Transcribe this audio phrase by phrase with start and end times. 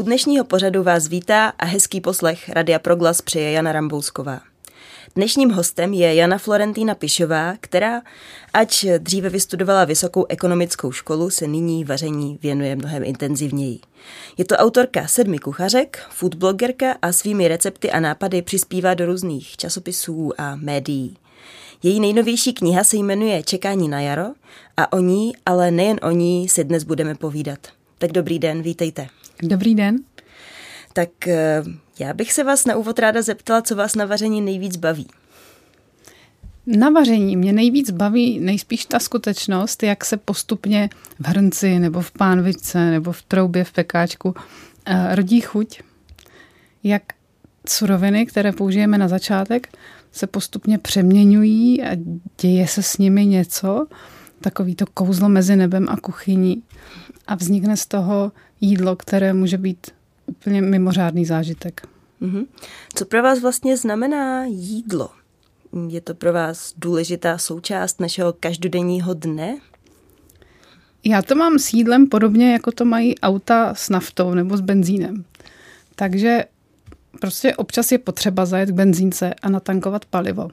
[0.00, 4.40] U dnešního pořadu vás vítá a hezký poslech Radia Proglas přeje Jana Rambousková.
[5.14, 8.02] Dnešním hostem je Jana Florentína Pišová, která,
[8.52, 13.78] ač dříve vystudovala vysokou ekonomickou školu, se nyní vaření věnuje mnohem intenzivněji.
[14.38, 20.32] Je to autorka sedmi kuchařek, foodblogerka a svými recepty a nápady přispívá do různých časopisů
[20.38, 21.16] a médií.
[21.82, 24.26] Její nejnovější kniha se jmenuje Čekání na jaro
[24.76, 27.79] a o ní, ale nejen o ní, si dnes budeme povídat.
[28.00, 29.06] Tak dobrý den, vítejte.
[29.42, 29.96] Dobrý den.
[30.92, 31.62] Tak eh,
[31.98, 35.06] já bych se vás na úvod ráda zeptala, co vás na vaření nejvíc baví.
[36.66, 42.10] Na vaření mě nejvíc baví nejspíš ta skutečnost, jak se postupně v hrnci nebo v
[42.10, 44.34] pánvičce nebo v troubě v pekáčku
[44.86, 45.82] eh, rodí chuť.
[46.82, 47.02] Jak
[47.68, 49.68] suroviny, které použijeme na začátek,
[50.12, 51.96] se postupně přeměňují a
[52.40, 53.86] děje se s nimi něco,
[54.40, 56.62] takový to kouzlo mezi nebem a kuchyní
[57.30, 59.90] a vznikne z toho jídlo, které může být
[60.26, 61.86] úplně mimořádný zážitek.
[62.22, 62.46] Mm-hmm.
[62.94, 65.10] Co pro vás vlastně znamená jídlo?
[65.88, 69.58] Je to pro vás důležitá součást našeho každodenního dne?
[71.04, 75.24] Já to mám s jídlem podobně, jako to mají auta s naftou nebo s benzínem.
[75.94, 76.44] Takže
[77.20, 80.48] prostě občas je potřeba zajet k benzínce a natankovat palivo.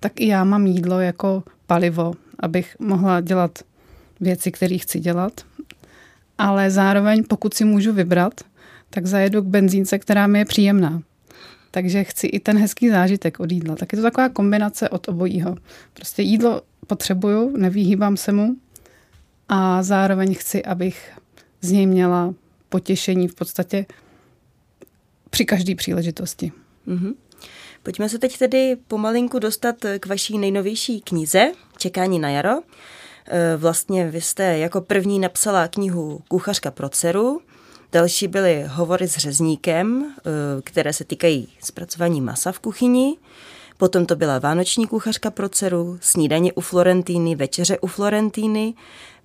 [0.00, 3.58] Tak i já mám jídlo jako palivo, abych mohla dělat
[4.20, 5.32] věci, které chci dělat.
[6.38, 8.40] Ale zároveň, pokud si můžu vybrat,
[8.90, 11.02] tak zajedu k benzínce, která mi je příjemná.
[11.70, 13.76] Takže chci i ten hezký zážitek od jídla.
[13.76, 15.56] Tak je to taková kombinace od obojího.
[15.94, 18.56] Prostě jídlo potřebuju, nevýhýbám se mu
[19.48, 21.10] a zároveň chci, abych
[21.60, 22.34] z něj měla
[22.68, 23.86] potěšení v podstatě
[25.30, 26.52] při každé příležitosti.
[26.88, 27.14] Mm-hmm.
[27.82, 32.50] Pojďme se teď tedy pomalinku dostat k vaší nejnovější knize Čekání na jaro.
[33.30, 37.40] E, vlastně vy jste jako první napsala knihu Kuchařka pro dceru,
[37.92, 43.16] Další byly hovory s řezníkem, e, které se týkají zpracování masa v kuchyni.
[43.76, 48.74] Potom to byla vánoční kuchařka pro dceru, snídaně u Florentíny, večeře u Florentíny,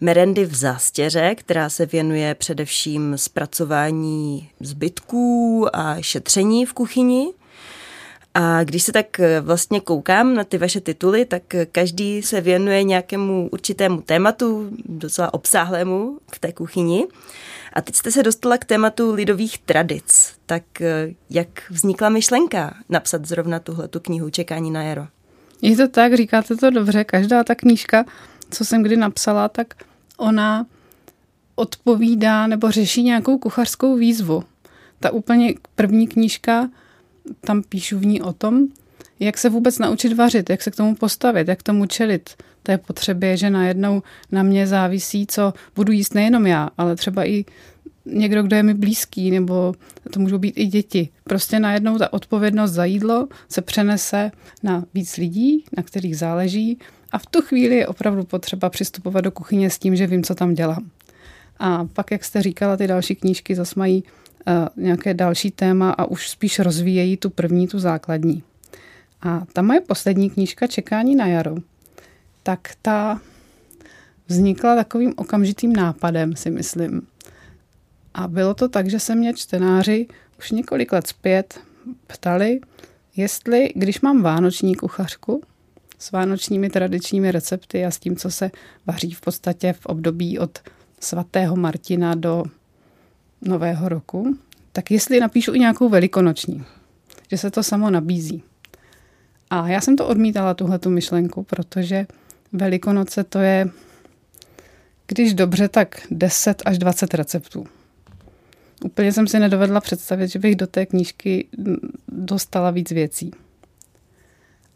[0.01, 7.33] merendy v zástěře, která se věnuje především zpracování zbytků a šetření v kuchyni.
[8.33, 12.41] A když se tak eh, vlastně koukám na ty vaše tituly, tak eh, každý se
[12.41, 17.07] věnuje nějakému určitému tématu, docela obsáhlému v té kuchyni.
[17.73, 20.33] A teď jste se dostala k tématu lidových tradic.
[20.45, 25.07] Tak eh, jak vznikla myšlenka napsat zrovna tuhle tu knihu Čekání na jaro?
[25.61, 27.03] Je to tak, říkáte to dobře.
[27.03, 28.05] Každá ta knížka,
[28.49, 29.73] co jsem kdy napsala, tak
[30.17, 30.65] ona
[31.55, 34.43] odpovídá nebo řeší nějakou kuchařskou výzvu.
[34.99, 36.69] Ta úplně první knížka,
[37.41, 38.67] tam píšu v ní o tom,
[39.19, 42.29] jak se vůbec naučit vařit, jak se k tomu postavit, jak tomu čelit
[42.63, 47.45] té potřebě, že najednou na mě závisí, co budu jíst nejenom já, ale třeba i
[48.05, 49.75] někdo, kdo je mi blízký, nebo
[50.11, 51.09] to můžou být i děti.
[51.23, 54.31] Prostě najednou ta odpovědnost za jídlo se přenese
[54.63, 56.79] na víc lidí, na kterých záleží
[57.11, 60.35] a v tu chvíli je opravdu potřeba přistupovat do kuchyně s tím, že vím, co
[60.35, 60.89] tam dělám.
[61.59, 64.03] A pak, jak jste říkala, ty další knížky zase mají
[64.75, 68.43] nějaké další téma a už spíš rozvíjejí tu první, tu základní.
[69.21, 71.55] A ta moje poslední knížka Čekání na jaro,
[72.43, 73.21] tak ta
[74.27, 77.07] vznikla takovým okamžitým nápadem, si myslím.
[78.13, 80.07] A bylo to tak, že se mě čtenáři
[80.39, 81.59] už několik let zpět
[82.07, 82.59] ptali,
[83.15, 85.41] jestli, když mám vánoční kuchařku
[85.99, 88.51] s vánočními tradičními recepty a s tím, co se
[88.85, 90.59] vaří v podstatě v období od
[90.99, 92.43] svatého Martina do
[93.45, 94.37] nového roku,
[94.71, 96.63] tak jestli napíšu i nějakou velikonoční,
[97.31, 98.43] že se to samo nabízí.
[99.49, 102.05] A já jsem to odmítala, tuhle tu myšlenku, protože
[102.55, 103.69] Velikonoce to je,
[105.07, 107.67] když dobře, tak 10 až 20 receptů.
[108.83, 111.47] Úplně jsem si nedovedla představit, že bych do té knížky
[112.07, 113.31] dostala víc věcí.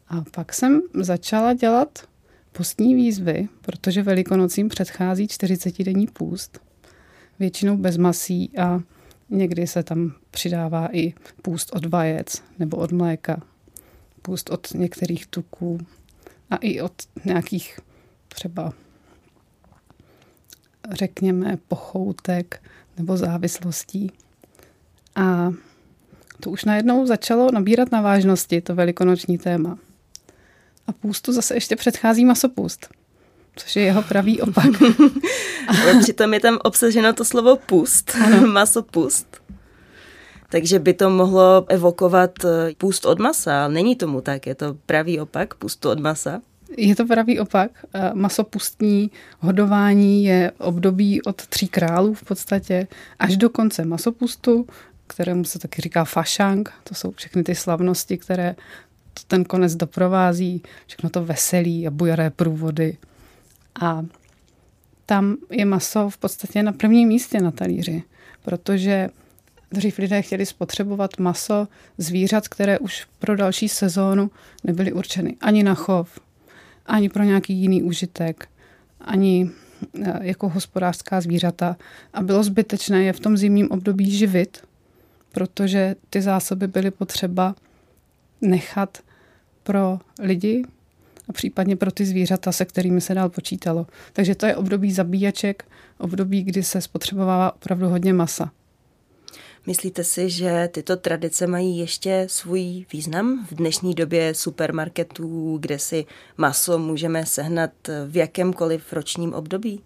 [0.10, 2.08] A pak jsem začala dělat
[2.52, 6.67] postní výzvy, protože Velikonocím předchází 40-denní půst.
[7.40, 8.82] Většinou bez masí a
[9.30, 13.42] někdy se tam přidává i půst od vajec nebo od mléka,
[14.22, 15.80] půst od některých tuků
[16.50, 16.94] a i od
[17.26, 17.80] nějakých
[18.28, 18.74] třeba
[20.92, 22.64] řekněme pochoutek
[22.98, 24.12] nebo závislostí.
[25.16, 25.52] A
[26.40, 29.78] to už najednou začalo nabírat na vážnosti, to velikonoční téma.
[30.88, 32.88] A půstu zase ještě předchází masopust,
[33.58, 34.66] což je jeho pravý opak.
[35.68, 38.16] Ale přitom je tam obsaženo to slovo pust,
[38.54, 39.42] masopust.
[40.50, 44.78] Takže by to mohlo evokovat eh, půst od masa, ale není tomu tak, je to
[44.86, 46.42] pravý opak půstu od masa.
[46.78, 47.72] Je to pravý opak.
[47.94, 52.88] Eh, masopustní hodování je období od tří králů v podstatě
[53.20, 54.68] až do konce masopustu,
[55.08, 56.74] kterému se taky říká fašang.
[56.84, 58.56] To jsou všechny ty slavnosti, které
[59.28, 62.98] ten konec doprovází, všechno to veselí a bujaré průvody.
[63.82, 64.06] A
[65.06, 68.04] tam je maso v podstatě na prvním místě na talíři,
[68.42, 69.10] protože
[69.72, 74.32] dřív lidé chtěli spotřebovat maso zvířat, které už pro další sezónu
[74.64, 76.20] nebyly určeny ani na chov,
[76.86, 78.50] ani pro nějaký jiný užitek,
[79.02, 79.50] ani
[80.04, 81.78] eh, jako hospodářská zvířata.
[82.14, 84.64] A bylo zbytečné je v tom zimním období živit,
[85.32, 87.56] protože ty zásoby byly potřeba
[88.42, 88.98] nechat
[89.64, 90.64] pro lidi
[91.30, 93.88] a případně pro ty zvířata, se kterými se dál počítalo.
[94.14, 95.66] Takže to je období zabíjaček,
[95.98, 98.52] období, kdy se spotřebovává opravdu hodně masa.
[99.66, 106.06] Myslíte si, že tyto tradice mají ještě svůj význam v dnešní době supermarketů, kde si
[106.38, 107.72] maso můžeme sehnat
[108.08, 109.82] v jakémkoliv ročním období?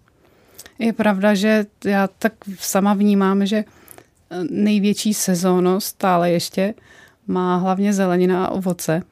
[0.78, 3.64] Je pravda, že já tak sama vnímám, že
[4.50, 6.74] největší sezónnost stále ještě
[7.26, 9.02] má hlavně zelenina a ovoce.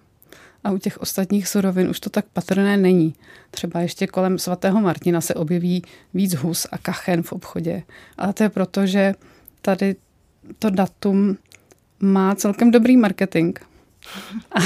[0.65, 3.15] A u těch ostatních surovin už to tak patrné není.
[3.51, 5.83] Třeba ještě kolem svatého Martina se objeví
[6.15, 7.83] víc hus a kachen v obchodě.
[8.19, 9.15] Ale to je proto, že
[9.63, 9.97] tady
[10.59, 11.37] to datum
[12.01, 13.59] má celkem dobrý marketing.
[14.53, 14.61] A,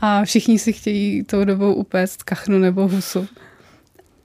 [0.00, 3.28] a všichni si chtějí tou dobou upéct kachnu nebo husu.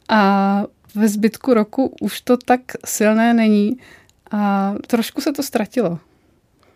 [0.09, 0.63] A
[0.95, 3.77] ve zbytku roku už to tak silné není
[4.31, 5.99] a trošku se to ztratilo.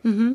[0.06, 0.34] Mm-hmm.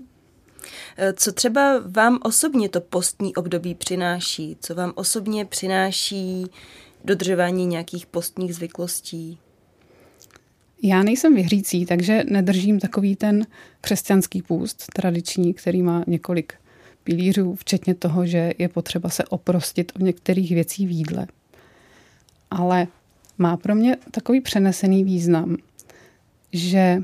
[1.14, 4.56] Co třeba vám osobně to postní období přináší?
[4.60, 6.46] Co vám osobně přináší
[7.04, 9.38] dodržování nějakých postních zvyklostí?
[10.82, 13.46] Já nejsem věřící, takže nedržím takový ten
[13.80, 16.54] křesťanský půst tradiční, který má několik
[17.04, 21.26] pilířů, včetně toho, že je potřeba se oprostit od některých věcí v jídle.
[22.50, 22.86] Ale
[23.38, 25.56] má pro mě takový přenesený význam,
[26.52, 27.02] že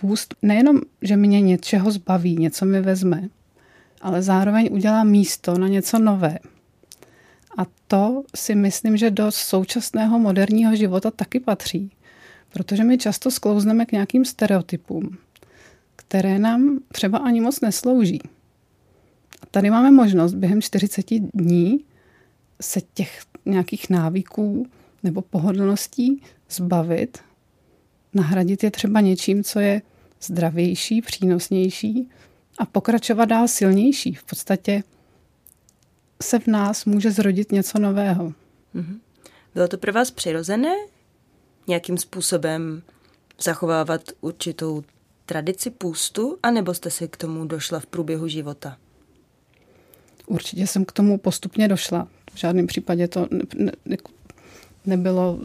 [0.00, 3.28] půst nejenom, že mě něčeho zbaví, něco mi vezme,
[4.00, 6.38] ale zároveň udělá místo na něco nové.
[7.58, 11.90] A to si myslím, že do současného moderního života taky patří.
[12.52, 15.18] Protože my často sklouzneme k nějakým stereotypům,
[15.96, 18.20] které nám třeba ani moc neslouží.
[19.42, 21.84] A tady máme možnost během 40 dní
[22.60, 24.66] se těch nějakých návyků
[25.02, 27.18] nebo pohodlností zbavit,
[28.14, 29.82] nahradit je třeba něčím, co je
[30.22, 32.08] zdravější, přínosnější
[32.58, 34.14] a pokračovat dál silnější.
[34.14, 34.82] V podstatě
[36.22, 38.34] se v nás může zrodit něco nového.
[38.74, 38.98] Mm-hmm.
[39.54, 40.74] Bylo to pro vás přirozené
[41.66, 42.82] nějakým způsobem
[43.42, 44.82] zachovávat určitou
[45.26, 48.76] tradici půstu, anebo jste si k tomu došla v průběhu života?
[50.26, 52.08] Určitě jsem k tomu postupně došla.
[52.34, 53.28] V žádném případě to
[53.58, 53.96] ne, ne,
[54.86, 55.40] nebylo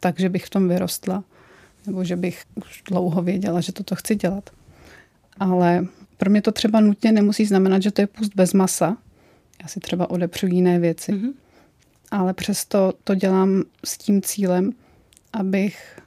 [0.00, 1.24] tak, že bych v tom vyrostla,
[1.86, 4.50] nebo že bych už dlouho věděla, že toto chci dělat.
[5.40, 5.86] Ale
[6.16, 8.96] pro mě to třeba nutně nemusí znamenat, že to je půst bez masa.
[9.62, 11.12] Já si třeba odepřu jiné věci.
[11.12, 11.32] Mm-hmm.
[12.10, 14.72] Ale přesto to dělám s tím cílem,
[15.32, 16.00] abych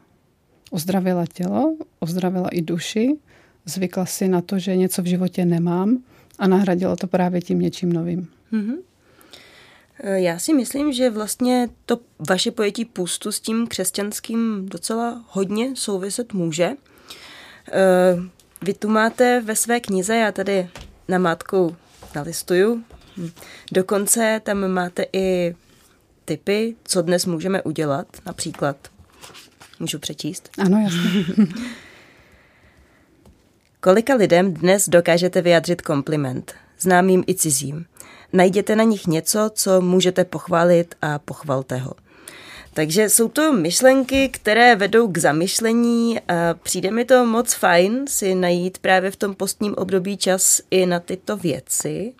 [0.71, 3.17] ozdravila tělo, ozdravila i duši,
[3.65, 6.03] zvykla si na to, že něco v životě nemám
[6.39, 8.27] a nahradila to právě tím něčím novým.
[8.53, 8.75] Mm-hmm.
[10.03, 11.99] Já si myslím, že vlastně to
[12.29, 16.65] vaše pojetí půstu s tím křesťanským docela hodně souviset může.
[16.65, 16.75] E,
[18.61, 20.69] vy tu máte ve své knize, já tady
[21.07, 21.75] na mátkou
[22.15, 22.83] nalistuju,
[23.71, 25.55] dokonce tam máte i
[26.25, 28.77] typy, co dnes můžeme udělat, například
[29.79, 30.49] Můžu přečíst?
[30.57, 31.45] Ano, jasně.
[33.79, 37.85] Kolika lidem dnes dokážete vyjádřit kompliment, známým i cizím?
[38.33, 41.93] Najděte na nich něco, co můžete pochválit a pochvalte ho.
[42.73, 48.35] Takže jsou to myšlenky, které vedou k zamyšlení a přijde mi to moc fajn si
[48.35, 52.13] najít právě v tom postním období čas i na tyto věci.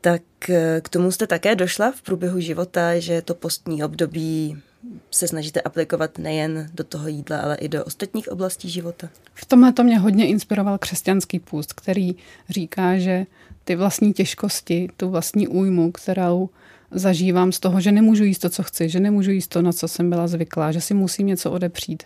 [0.00, 4.62] Tak eh, k tomu jste také došla v průběhu života, že to postní období
[5.10, 9.08] se snažíte aplikovat nejen do toho jídla, ale i do ostatních oblastí života?
[9.34, 12.16] V tomhle to mě hodně inspiroval křesťanský půst, který
[12.50, 13.26] říká, že
[13.66, 16.48] ty vlastní těžkosti, tu vlastní újmu, kterou
[16.90, 19.88] zažívám z toho, že nemůžu jíst to, co chci, že nemůžu jíst to, na co
[19.88, 22.02] jsem byla zvyklá, že si musím něco odepřít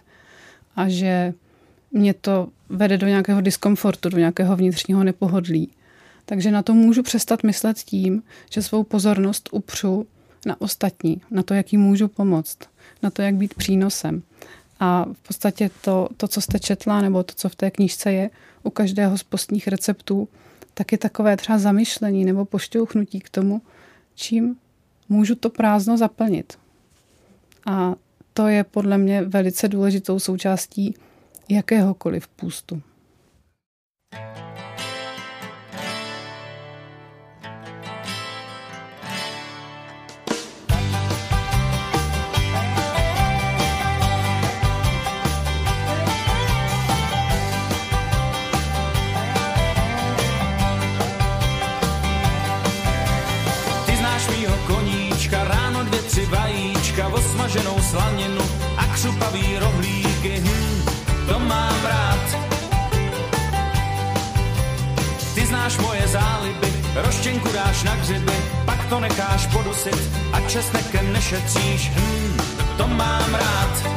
[0.76, 1.34] a že
[1.92, 5.68] mě to vede do nějakého diskomfortu, do nějakého vnitřního nepohodlí.
[6.24, 10.06] Takže na to můžu přestat myslet tím, že svou pozornost upřu
[10.46, 12.58] na ostatní, na to, jak jim můžu pomoct,
[13.02, 14.22] na to, jak být přínosem.
[14.80, 18.30] A v podstatě to, to, co jste četla, nebo to, co v té knížce je,
[18.62, 20.28] u každého z postních receptů,
[20.74, 23.62] tak je takové třeba zamyšlení nebo pošťouchnutí k tomu,
[24.14, 24.56] čím
[25.08, 26.58] můžu to prázdno zaplnit.
[27.66, 27.94] A
[28.32, 30.94] to je podle mě velice důležitou součástí
[31.48, 32.82] jakéhokoliv půstu.
[34.12, 34.49] smaženou
[67.10, 68.32] roštěnku dáš na gřiby,
[68.64, 72.36] pak to necháš podusit a česnekem nešetříš, hm,
[72.76, 73.89] to mám rád.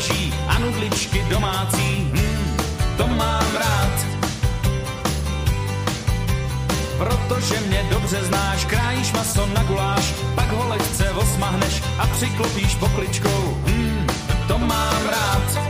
[0.00, 2.56] Drůbeží a nudličky domácí, hmm,
[2.96, 4.06] to mám rád
[6.98, 8.64] protože mě dobře znáš.
[8.64, 13.62] Krájíš maso na guláš, pak ho lehce osmahneš a přiklopíš pokličkou.
[13.66, 14.06] Hmm,
[14.48, 15.69] to mám rád.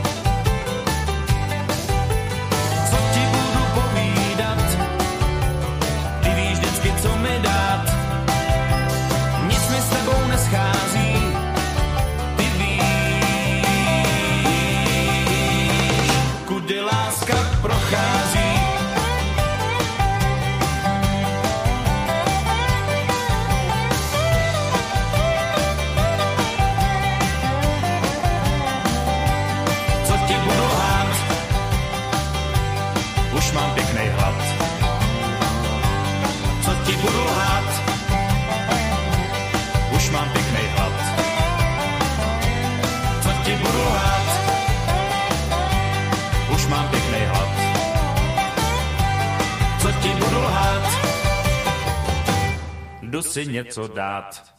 [53.63, 54.53] Něco dát.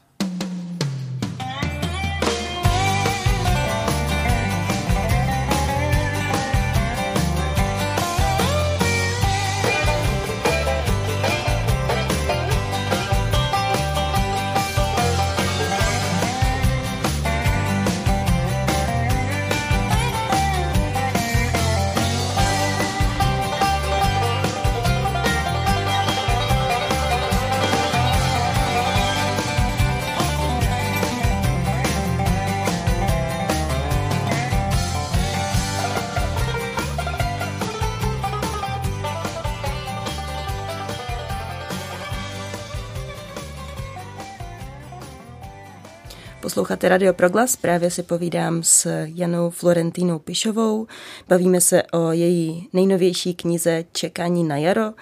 [46.83, 50.87] Posloucháte Radio Proglas, právě si povídám s Janou Florentínou Pišovou.
[51.29, 54.93] Bavíme se o její nejnovější knize Čekání na jaro,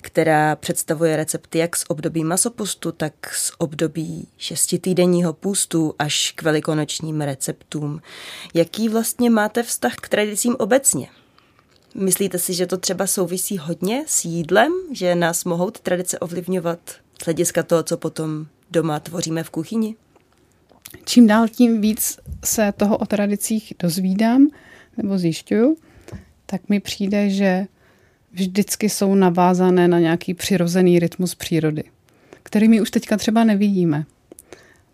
[0.00, 7.20] která představuje recepty jak z období masopustu, tak z období šestitýdenního půstu až k velikonočním
[7.20, 8.00] receptům.
[8.54, 11.08] Jaký vlastně máte vztah k tradicím obecně?
[11.94, 16.78] Myslíte si, že to třeba souvisí hodně s jídlem, že nás mohou ty tradice ovlivňovat
[17.22, 19.96] z hlediska toho, co potom doma tvoříme v kuchyni?
[21.04, 24.48] Čím dál tím víc se toho o tradicích dozvídám
[24.96, 25.76] nebo zjišťuju,
[26.46, 27.66] tak mi přijde, že
[28.32, 31.84] vždycky jsou navázané na nějaký přirozený rytmus přírody,
[32.42, 34.04] který my už teďka třeba nevidíme.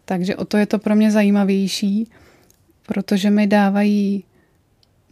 [0.04, 2.10] Takže o to je to pro mě zajímavější,
[2.86, 4.24] protože mi dávají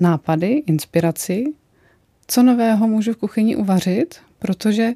[0.00, 1.44] nápady, inspiraci,
[2.28, 4.92] co nového můžu v kuchyni uvařit, protože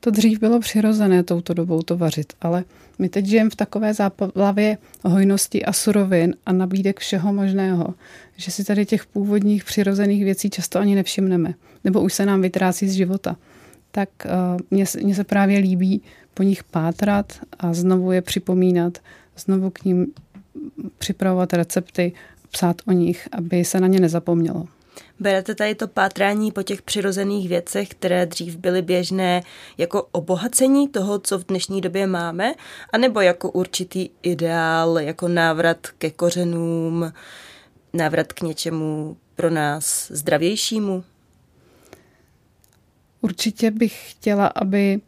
[0.00, 2.64] to dřív bylo přirozené touto dobou to vařit, ale
[3.02, 7.94] my teď žijeme v takové záplavě hojnosti a surovin a nabídek všeho možného,
[8.36, 11.54] že si tady těch původních přirozených věcí často ani nevšimneme,
[11.84, 13.36] nebo už se nám vytrácí z života.
[13.90, 16.02] Tak uh, mně, mně se právě líbí
[16.34, 18.98] po nich pátrat a znovu je připomínat,
[19.36, 20.06] znovu k ním
[20.98, 22.12] připravovat recepty,
[22.50, 24.66] psát o nich, aby se na ně nezapomnělo.
[25.22, 29.42] Berete tady to pátrání po těch přirozených věcech, které dřív byly běžné,
[29.78, 32.54] jako obohacení toho, co v dnešní době máme,
[32.92, 37.12] anebo jako určitý ideál, jako návrat ke kořenům,
[37.92, 41.04] návrat k něčemu pro nás zdravějšímu?
[43.20, 45.00] Určitě bych chtěla, aby,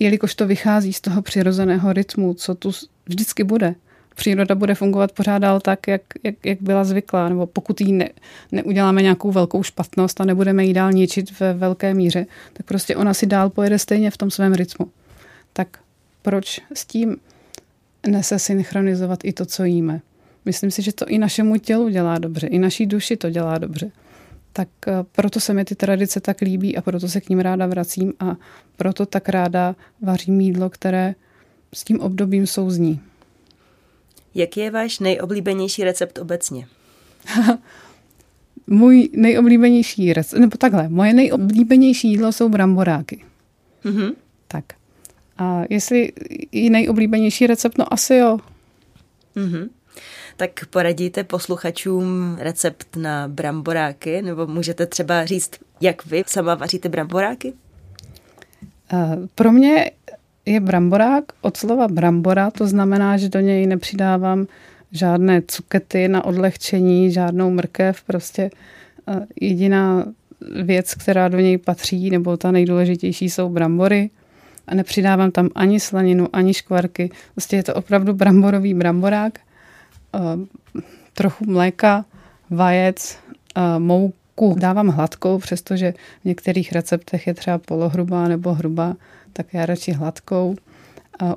[0.00, 2.70] jelikož to vychází z toho přirozeného rytmu, co tu
[3.06, 3.74] vždycky bude,
[4.14, 8.08] příroda bude fungovat pořád dál tak, jak, jak, jak byla zvyklá, nebo pokud jí ne,
[8.52, 13.14] neuděláme nějakou velkou špatnost a nebudeme jí dál ničit ve velké míře, tak prostě ona
[13.14, 14.90] si dál pojede stejně v tom svém rytmu.
[15.52, 15.68] Tak
[16.22, 17.16] proč s tím
[18.06, 20.00] nese synchronizovat i to, co jíme?
[20.44, 23.90] Myslím si, že to i našemu tělu dělá dobře, i naší duši to dělá dobře.
[24.52, 27.66] Tak eh, proto se mi ty tradice tak líbí a proto se k ním ráda
[27.66, 28.36] vracím a
[28.76, 31.14] proto tak ráda vařím jídlo, které
[31.74, 33.00] s tím obdobím souzní.
[34.34, 36.66] Jaký je váš nejoblíbenější recept obecně?
[38.66, 43.24] Můj nejoblíbenější recept, nebo takhle, moje nejoblíbenější jídlo jsou bramboráky.
[43.84, 44.14] Mm-hmm.
[44.48, 44.64] Tak.
[45.38, 46.12] A jestli
[46.52, 48.38] i nejoblíbenější recept, no asi jo.
[49.36, 49.68] Mm-hmm.
[50.36, 57.52] Tak poradíte posluchačům recept na bramboráky, nebo můžete třeba říct, jak vy sama vaříte bramboráky?
[59.34, 59.90] Pro mě
[60.46, 64.46] je bramborák od slova brambora, to znamená, že do něj nepřidávám
[64.92, 68.50] žádné cukety na odlehčení, žádnou mrkev, prostě
[69.40, 70.06] jediná
[70.62, 74.10] věc, která do něj patří, nebo ta nejdůležitější jsou brambory
[74.66, 77.10] a nepřidávám tam ani slaninu, ani škvarky.
[77.34, 79.38] Prostě je to opravdu bramborový bramborák.
[81.14, 82.04] Trochu mléka,
[82.50, 83.18] vajec,
[83.78, 88.96] mouku dávám hladkou, přestože v některých receptech je třeba polohrubá nebo hrubá
[89.32, 90.56] tak já radši hladkou.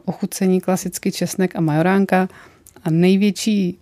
[0.05, 2.29] Ochucení klasicky česnek a majoránka.
[2.83, 3.77] A největší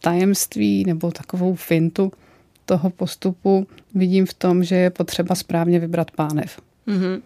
[0.00, 2.12] tajemství nebo takovou fintu
[2.64, 6.60] toho postupu vidím v tom, že je potřeba správně vybrat pánev.
[6.88, 7.20] Mm-hmm.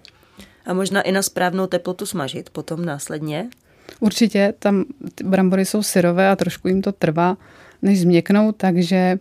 [0.67, 3.49] A možná i na správnou teplotu smažit potom následně?
[4.01, 4.85] Určitě, tam
[5.25, 7.37] brambory jsou syrové a trošku jim to trvá,
[7.83, 9.19] než změknou, takže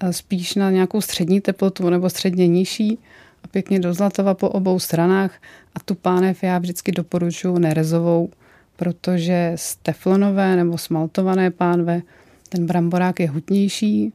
[0.00, 2.98] eh, spíš na nějakou střední teplotu nebo středně nižší
[3.44, 5.40] a pěkně do zlatova po obou stranách
[5.74, 8.30] a tu pánev já vždycky doporučuji nerezovou,
[8.76, 12.02] protože z teflonové nebo smaltované pánve
[12.48, 14.12] ten bramborák je hutnější,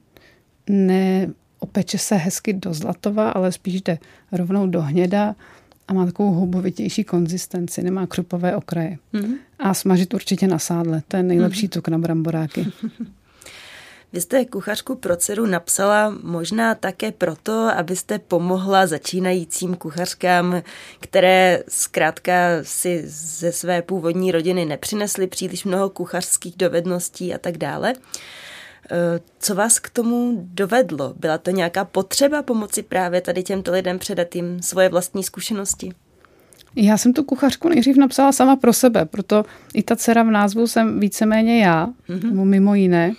[0.70, 3.98] ne opeče se hezky do zlatova, ale spíš jde
[4.32, 5.36] rovnou do hněda
[5.88, 8.98] a má takovou houbovitější konzistenci, nemá křupové okraje.
[9.14, 9.36] Mm-hmm.
[9.60, 11.74] A smažit určitě na sádle, to je nejlepší mm-hmm.
[11.74, 12.68] tuk na bramboráky.
[14.14, 20.62] Vy jste kuchařku pro dceru napsala možná také proto, abyste pomohla začínajícím kuchařkám,
[21.00, 27.94] které zkrátka si ze své původní rodiny nepřinesly příliš mnoho kuchařských dovedností a tak dále.
[28.92, 31.14] Eh, co vás k tomu dovedlo?
[31.20, 35.92] Byla to nějaká potřeba pomoci právě tady těmto lidem předat jim svoje vlastní zkušenosti?
[36.76, 40.68] Já jsem tu kuchařku nejdřív napsala sama pro sebe, proto i ta dcera v názvu
[40.68, 42.30] jsem víceméně já, mm-hmm.
[42.30, 43.14] nebo mimo jiné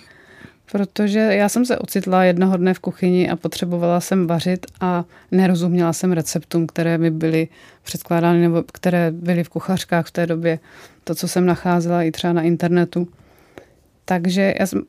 [0.71, 5.93] protože já jsem se ocitla jednoho dne v kuchyni a potřebovala jsem vařit a nerozuměla
[5.93, 7.47] jsem receptům, které mi byly
[7.83, 10.59] předkládány nebo které byly v kuchařkách v té době,
[11.03, 13.07] to, co jsem nacházela i třeba na internetu.
[14.05, 14.81] Takže já jsem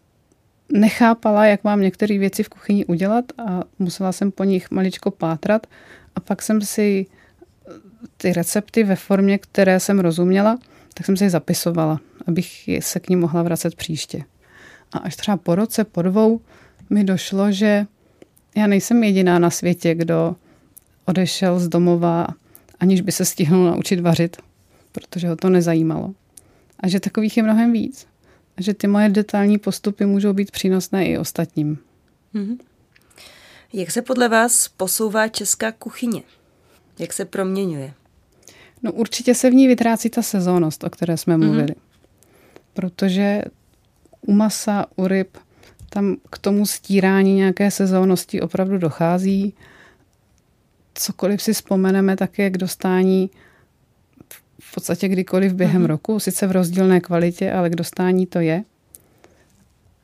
[0.73, 5.67] nechápala, jak mám některé věci v kuchyni udělat a musela jsem po nich maličko pátrat
[6.15, 7.07] a pak jsem si
[8.17, 10.59] ty recepty ve formě, které jsem rozuměla,
[10.95, 14.25] tak jsem si je zapisovala, abych se k ním mohla vracet příště.
[14.93, 16.41] A až třeba po roce, po dvou,
[16.91, 17.87] mi došlo, že
[18.57, 20.37] já nejsem jediná na světě, kdo
[21.05, 22.27] odešel z domova,
[22.81, 24.37] aniž by se stihnul naučit vařit,
[24.93, 26.15] protože ho to nezajímalo.
[26.81, 28.07] A že takových je mnohem víc.
[28.57, 31.79] A že ty moje detailní postupy můžou být přínosné i ostatním.
[32.35, 32.59] Mm-hmm.
[33.73, 36.23] Jak se podle vás posouvá česká kuchyně?
[36.99, 37.95] Jak se proměňuje?
[38.83, 41.45] No určitě se v ní vytrácí ta sezónnost, o které jsme mm-hmm.
[41.45, 41.75] mluvili.
[42.75, 43.43] Protože
[44.27, 45.39] u masa, u ryb,
[45.91, 49.55] tam k tomu stírání nějaké sezónnosti opravdu dochází.
[50.95, 53.31] Cokoliv si vzpomeneme, tak je k dostání
[54.61, 55.87] v podstatě kdykoliv během uh-huh.
[55.87, 58.65] roku, sice v rozdílné kvalitě, ale k dostání to je.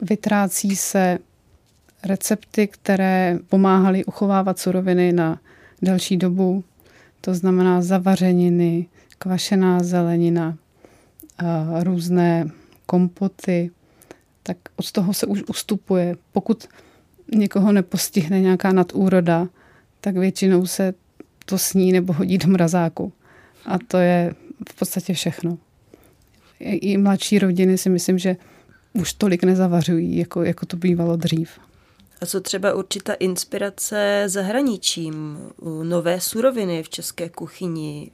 [0.01, 1.19] Vytrácí se
[2.05, 5.41] recepty, které pomáhaly uchovávat suroviny na
[5.83, 6.65] delší dobu,
[7.21, 8.87] to znamená zavařeniny,
[9.19, 10.57] kvašená zelenina,
[11.83, 12.51] různé
[12.87, 13.71] kompoty,
[14.49, 16.17] tak od toho se už ustupuje.
[16.33, 16.69] Pokud
[17.35, 19.49] někoho nepostihne nějaká nadúroda,
[20.01, 20.95] tak většinou se
[21.45, 23.13] to sní nebo hodí do mrazáku.
[23.67, 24.35] A to je
[24.71, 25.59] v podstatě všechno.
[26.61, 28.37] I mladší rodiny si myslím, že
[28.93, 31.51] už tolik nezavařují, jako, jako to bývalo dřív.
[32.21, 35.39] A co třeba určitá inspirace zahraničím,
[35.83, 38.11] nové suroviny v české kuchyni,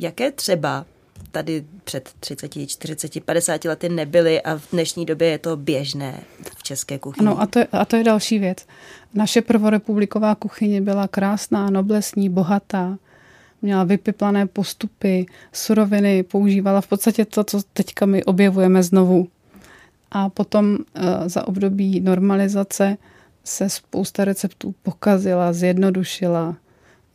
[0.00, 0.86] jaké třeba
[1.30, 6.20] tady před 30, 40, 50 lety nebyly a v dnešní době je to běžné
[6.58, 7.28] v české kuchyni.
[7.28, 8.66] Ano, a to, je, a to je další věc.
[9.14, 12.98] Naše prvorepubliková kuchyně byla krásná, noblesní, bohatá.
[13.62, 19.28] měla vypiplané postupy, suroviny, používala v podstatě to, co teďka my objevujeme znovu.
[20.10, 22.96] A potom eh, za období normalizace
[23.44, 26.56] se spousta receptů pokazila, zjednodušila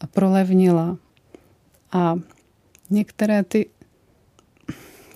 [0.07, 0.97] prolevnila.
[1.91, 2.15] A
[2.89, 3.65] některé ty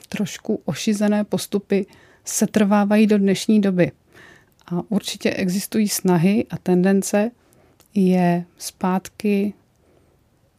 [0.07, 1.85] trošku ošizené postupy
[2.25, 3.91] se trvávají do dnešní doby.
[4.65, 7.31] A určitě existují snahy a tendence
[7.93, 9.53] je zpátky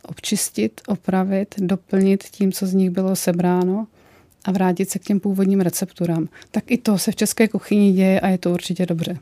[0.02, 3.86] občistit, opravit, doplnit tím, co z nich bylo sebráno
[4.44, 6.28] a vrátit se k těm původním recepturám.
[6.50, 9.18] Tak i to se v české kuchyni děje a je to určitě dobře.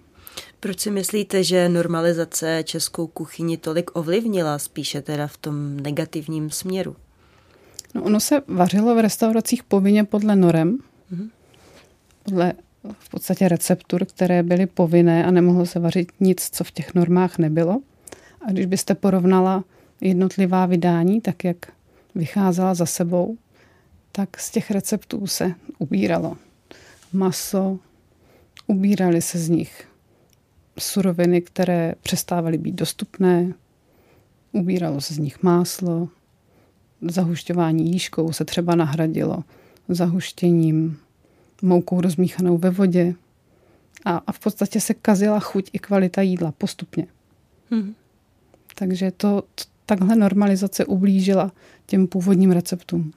[0.60, 6.96] Proč si myslíte, že normalizace českou kuchyni tolik ovlivnila, spíše teda v tom negativním směru?
[7.94, 10.78] No ono se vařilo v restauracích povinně podle norem,
[11.12, 11.28] mm-hmm.
[12.22, 12.52] podle
[12.98, 17.38] v podstatě receptur, které byly povinné a nemohlo se vařit nic, co v těch normách
[17.38, 17.80] nebylo.
[18.48, 19.64] A když byste porovnala
[20.00, 21.56] jednotlivá vydání, tak jak
[22.14, 23.36] vycházela za sebou,
[24.12, 26.36] tak z těch receptů se ubíralo
[27.12, 27.78] maso,
[28.66, 29.88] ubírali se z nich
[30.78, 33.52] suroviny, které přestávaly být dostupné,
[34.52, 36.08] ubíralo se z nich máslo,
[37.10, 39.44] zahušťování jížkou se třeba nahradilo
[39.88, 40.98] zahuštěním
[41.62, 43.14] moukou rozmíchanou ve vodě
[44.04, 47.06] a, a v podstatě se kazila chuť i kvalita jídla postupně.
[47.70, 47.94] Hmm.
[48.74, 51.52] Takže to, to, takhle normalizace ublížila
[51.86, 53.12] těm původním receptům.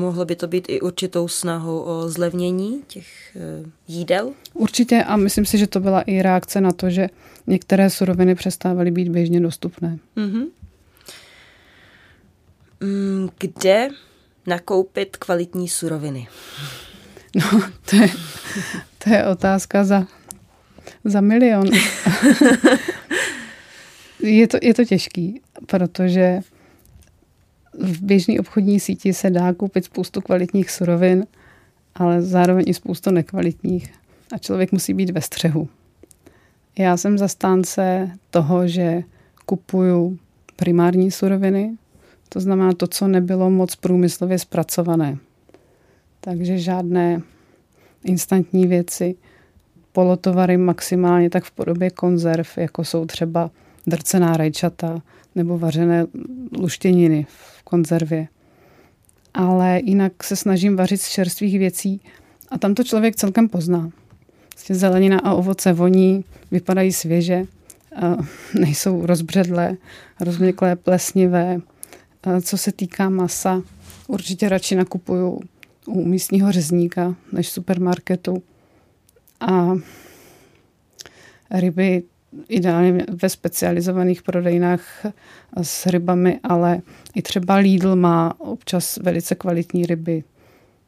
[0.00, 4.32] Mohlo by to být i určitou snahou o zlevnění těch eh, jídel?
[4.54, 7.08] Určitě a myslím si, že to byla i reakce na to, že
[7.46, 9.98] některé suroviny přestávaly být běžně dostupné.
[10.16, 10.44] Mm-hmm.
[13.38, 13.88] Kde
[14.46, 16.28] nakoupit kvalitní suroviny?
[17.34, 18.08] No, to je,
[19.04, 20.06] to je otázka za,
[21.04, 21.70] za milion.
[24.22, 26.40] je, to, je to těžký, protože
[27.78, 31.26] v běžné obchodní síti se dá koupit spoustu kvalitních surovin,
[31.94, 33.94] ale zároveň i spoustu nekvalitních.
[34.32, 35.68] A člověk musí být ve střehu.
[36.78, 39.02] Já jsem zastánce toho, že
[39.46, 40.18] kupuju
[40.56, 41.76] primární suroviny,
[42.28, 45.18] to znamená to, co nebylo moc průmyslově zpracované.
[46.20, 47.22] Takže žádné
[48.04, 49.14] instantní věci,
[49.92, 53.50] polotovary maximálně tak v podobě konzerv, jako jsou třeba
[53.86, 55.02] drcená rajčata
[55.34, 56.06] nebo vařené
[56.58, 58.28] luštěniny v konzervě.
[59.34, 62.00] Ale jinak se snažím vařit z čerstvých věcí
[62.48, 63.90] a tam to člověk celkem pozná.
[64.54, 67.44] Vlastně zelenina a ovoce voní, vypadají svěže,
[68.54, 69.76] nejsou rozbředlé,
[70.20, 71.60] rozměklé, plesnivé.
[72.42, 73.62] Co se týká masa,
[74.06, 75.40] určitě radši nakupuju
[75.86, 78.42] u místního řezníka než v supermarketu.
[79.40, 79.72] A
[81.50, 82.02] ryby
[82.48, 85.06] ideálně ve specializovaných prodejnách
[85.62, 86.80] s rybami, ale
[87.14, 90.24] i třeba Lidl má občas velice kvalitní ryby.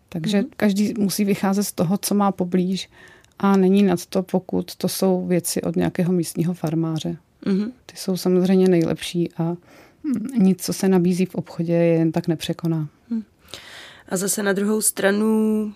[0.08, 0.48] Takže mm.
[0.56, 2.90] každý musí vycházet z toho, co má poblíž
[3.38, 7.16] a není nad to, pokud to jsou věci od nějakého místního farmáře.
[7.46, 7.72] Mm.
[7.86, 9.56] Ty jsou samozřejmě nejlepší a
[10.38, 12.88] nic, co se nabízí v obchodě, je jen tak nepřekoná.
[13.10, 13.22] Mm.
[14.08, 15.72] A zase na druhou stranu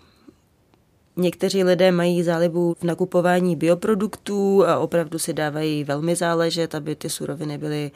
[1.17, 7.11] Někteří lidé mají zálibu v nakupování bioproduktů a opravdu si dávají velmi záležet, aby ty
[7.11, 7.91] suroviny byly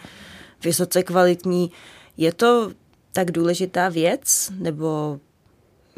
[0.65, 1.73] vysoce kvalitní.
[2.17, 2.71] Je to
[3.13, 5.21] tak důležitá věc, nebo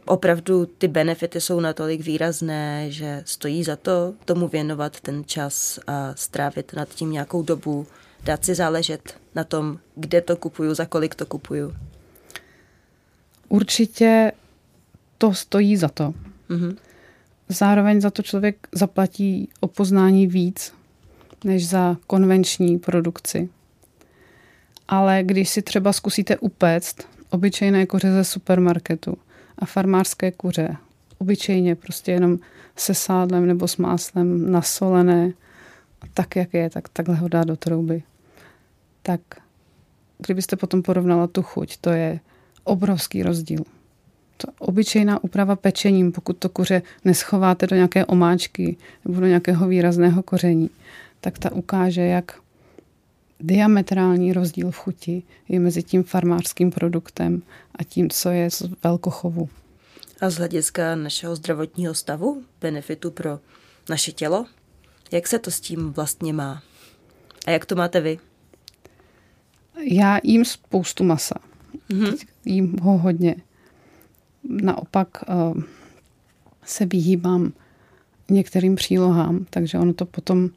[0.06, 6.14] opravdu ty benefity jsou natolik výrazné, že stojí za to tomu věnovat ten čas a
[6.14, 7.86] strávit nad tím nějakou dobu,
[8.28, 11.74] dát si záležet na tom, kde to kupuju, za kolik to kupuju?
[13.48, 14.32] Určitě
[15.18, 16.14] to stojí za to.
[16.50, 16.76] Mm-hmm.
[17.48, 20.74] Zároveň za to člověk zaplatí o poznání víc
[21.44, 23.48] než za konvenční produkci.
[24.88, 26.96] Ale když si třeba zkusíte upéct
[27.30, 29.18] obyčejné kuře ze supermarketu
[29.58, 30.76] a farmářské kuře,
[31.18, 32.38] obyčejně prostě jenom
[32.76, 35.32] se sádlem nebo s máslem nasolené,
[36.14, 38.02] tak jak je, tak takhle ho dá do trouby.
[39.08, 39.40] Tak
[40.18, 42.20] kdybyste potom porovnala tu chuť, to je
[42.64, 43.64] obrovský rozdíl
[44.38, 50.22] to obyčejná úprava pečením, pokud to kuře neschováte do nějaké omáčky nebo do nějakého výrazného
[50.22, 50.70] koření,
[51.20, 52.38] tak ta ukáže, jak
[53.40, 57.42] diametrální rozdíl v chuti je mezi tím farmářským produktem
[57.74, 59.48] a tím, co je z velkochovu.
[60.20, 63.38] A z hlediska našeho zdravotního stavu, benefitu pro
[63.88, 64.46] naše tělo,
[65.12, 66.62] jak se to s tím vlastně má?
[67.46, 68.18] A jak to máte vy?
[69.82, 71.34] Já jím spoustu masa.
[71.90, 72.26] Mm-hmm.
[72.44, 73.36] Jím ho hodně
[74.48, 75.62] naopak eh,
[76.64, 77.52] se vyhýbám
[78.30, 80.50] některým přílohám, takže ono to potom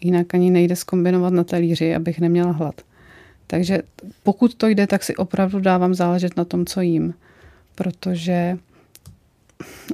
[0.00, 2.80] jinak ani nejde skombinovat na talíři, abych neměla hlad.
[3.46, 3.82] Takže
[4.22, 7.14] pokud to jde, tak si opravdu dávám záležet na tom, co jím.
[7.74, 8.58] Protože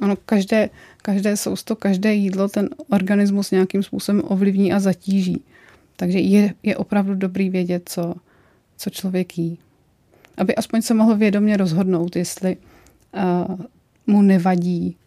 [0.01, 0.69] ono každé,
[1.01, 5.43] každé sousto, každé jídlo ten organismus nějakým způsobem ovlivní a zatíží.
[5.95, 8.13] Takže je, je opravdu dobrý vědět, co,
[8.81, 9.59] co člověk jí.
[10.37, 13.55] Aby aspoň se mohl vědomě rozhodnout, jestli uh,
[14.07, 14.97] mu nevadí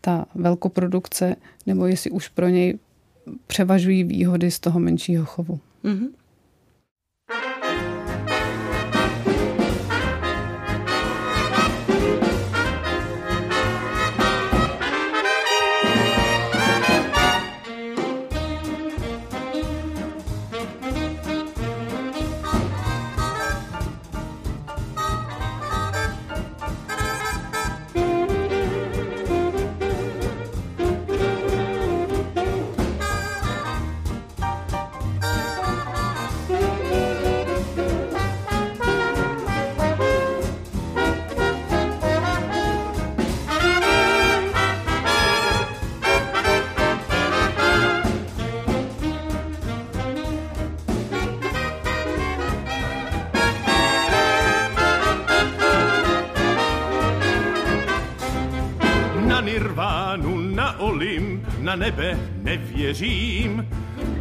[0.00, 2.78] ta velkoprodukce, nebo jestli už pro něj
[3.46, 5.60] převažují výhody z toho menšího chovu.
[5.84, 6.08] Mm-hmm.
[61.84, 63.68] Nebe nevěřím,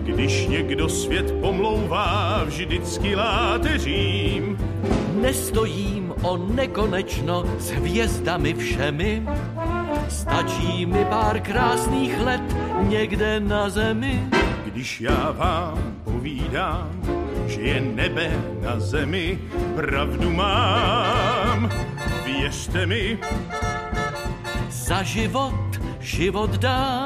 [0.04, 4.58] když někdo svět pomlouvá, vždycky láteřím.
[5.21, 9.23] Nestojím o nekonečno s hvězdami všemi,
[10.10, 14.28] stačí mi pár krásných let někde na zemi.
[14.65, 16.89] Když já vám povídám,
[17.47, 19.39] že je nebe na zemi,
[19.76, 21.69] pravdu mám,
[22.26, 23.19] věřte mi.
[24.69, 25.73] Za život
[26.04, 27.03] život dám,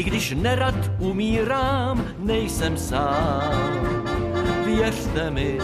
[0.00, 4.04] i když nerad umírám, nejsem sám.
[4.64, 5.58] Věřte mi,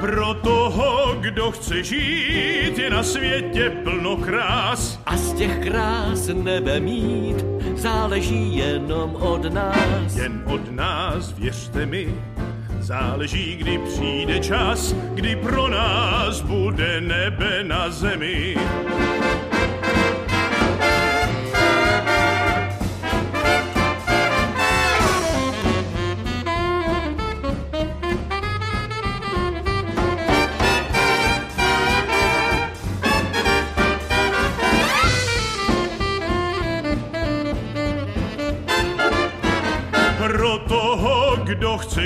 [0.00, 5.00] pro toho, kdo chce žít, je na světě plno krás.
[5.06, 7.44] A z těch krás nebe mít,
[7.76, 10.16] záleží jenom od nás.
[10.16, 12.14] Jen od nás, věřte mi,
[12.80, 18.56] záleží, kdy přijde čas, kdy pro nás bude nebe na zemi.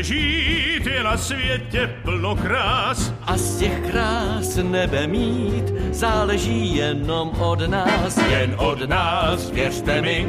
[0.07, 3.12] Žít, je na světě plno krás.
[3.27, 8.16] A z těch krás nebe mít záleží jenom od nás.
[8.31, 10.29] Jen od nás, věřte mi,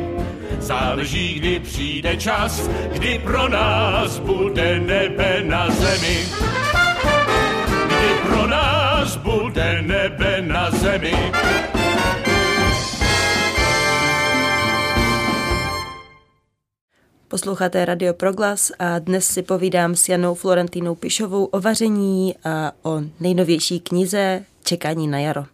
[0.59, 6.25] záleží, kdy přijde čas, kdy pro nás bude nebe na zemi.
[7.87, 11.13] Kdy pro nás bude nebe na zemi.
[17.37, 23.01] Posloucháte Radio Proglas a dnes si povídám s Janou Florentínou Pišovou o vaření a o
[23.19, 25.45] nejnovější knize Čekání na jaro.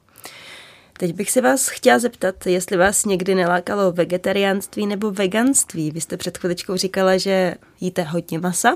[0.98, 5.92] Teď bych se vás chtěla zeptat, jestli vás někdy nelákalo vegetariánství nebo veganství.
[5.92, 8.76] Vy jste před chviličkou říkala, že jíte hodně masa,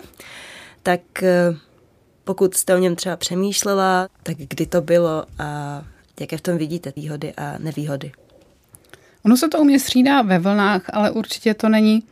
[0.84, 1.56] tak eh,
[2.24, 5.84] pokud jste o něm třeba přemýšlela, tak kdy to bylo a
[6.20, 8.12] jaké v tom vidíte výhody a nevýhody?
[9.26, 12.04] Ono se to u mě střídá ve vlnách, ale určitě to není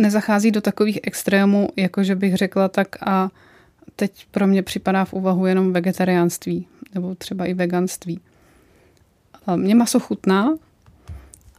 [0.00, 3.30] nezachází do takových extrémů, jako že bych řekla tak a
[3.96, 8.20] teď pro mě připadá v úvahu jenom vegetariánství nebo třeba i veganství.
[9.56, 10.54] Mě maso chutná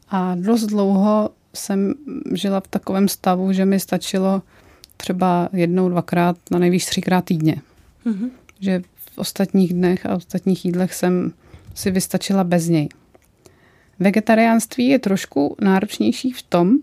[0.09, 1.93] a dost dlouho jsem
[2.33, 4.41] žila v takovém stavu, že mi stačilo
[4.97, 7.55] třeba jednou, dvakrát, na nejvíc třikrát týdně.
[8.05, 8.29] Mm-hmm.
[8.59, 11.33] Že v ostatních dnech a ostatních jídlech jsem
[11.75, 12.89] si vystačila bez něj.
[13.99, 16.77] Vegetariánství je trošku náročnější v tom,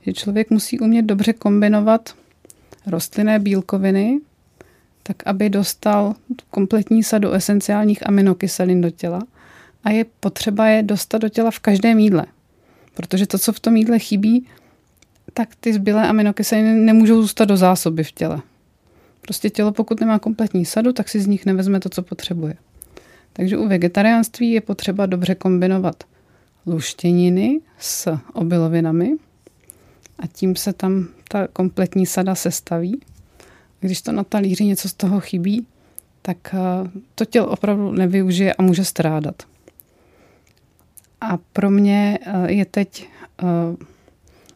[0.00, 2.14] že člověk musí umět dobře kombinovat
[2.86, 4.18] rostlinné bílkoviny,
[5.02, 6.14] tak aby dostal
[6.50, 9.22] kompletní sadu esenciálních aminokyselin do těla
[9.84, 12.26] a je potřeba je dostat do těla v každém jídle.
[12.94, 14.46] Protože to, co v tom jídle chybí,
[15.34, 18.40] tak ty zbylé aminokyseliny nemůžou zůstat do zásoby v těle.
[19.20, 22.54] Prostě tělo, pokud nemá kompletní sadu, tak si z nich nevezme to, co potřebuje.
[23.32, 26.04] Takže u vegetariánství je potřeba dobře kombinovat
[26.66, 29.16] luštěniny s obilovinami,
[30.18, 33.00] a tím se tam ta kompletní sada sestaví.
[33.80, 35.66] Když to na talíři něco z toho chybí,
[36.22, 39.42] tak eh, to tělo opravdu nevyužije a může strádat.
[41.20, 43.08] A pro mě eh, je teď
[43.42, 43.46] eh,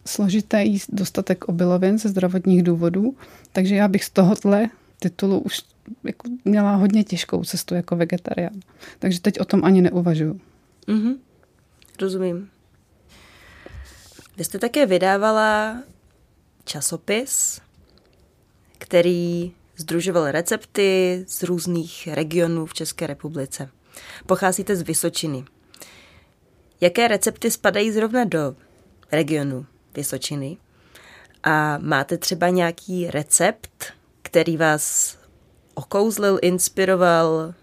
[0.07, 3.17] složité jíst dostatek obilovin ze zdravotních důvodů,
[3.53, 5.63] takže já bych z tohohle titulu už
[6.05, 8.61] jako měla hodně těžkou cestu jako vegetarián.
[8.99, 10.41] Takže teď o tom ani neuvažuju.
[10.89, 11.17] Mm-hmm.
[12.01, 12.49] Rozumím.
[14.37, 15.83] Vy jste také vydávala
[16.65, 17.61] časopis,
[18.79, 23.69] který združoval recepty z různých regionů v České republice.
[24.27, 25.45] Pocházíte z Vysočiny.
[26.81, 28.57] Jaké recepty spadají zrovna do
[29.13, 30.57] regionu Vysočiny?
[31.43, 33.85] A máte třeba nějaký recept,
[34.23, 35.17] který vás
[35.75, 37.55] okouzlil, inspiroval,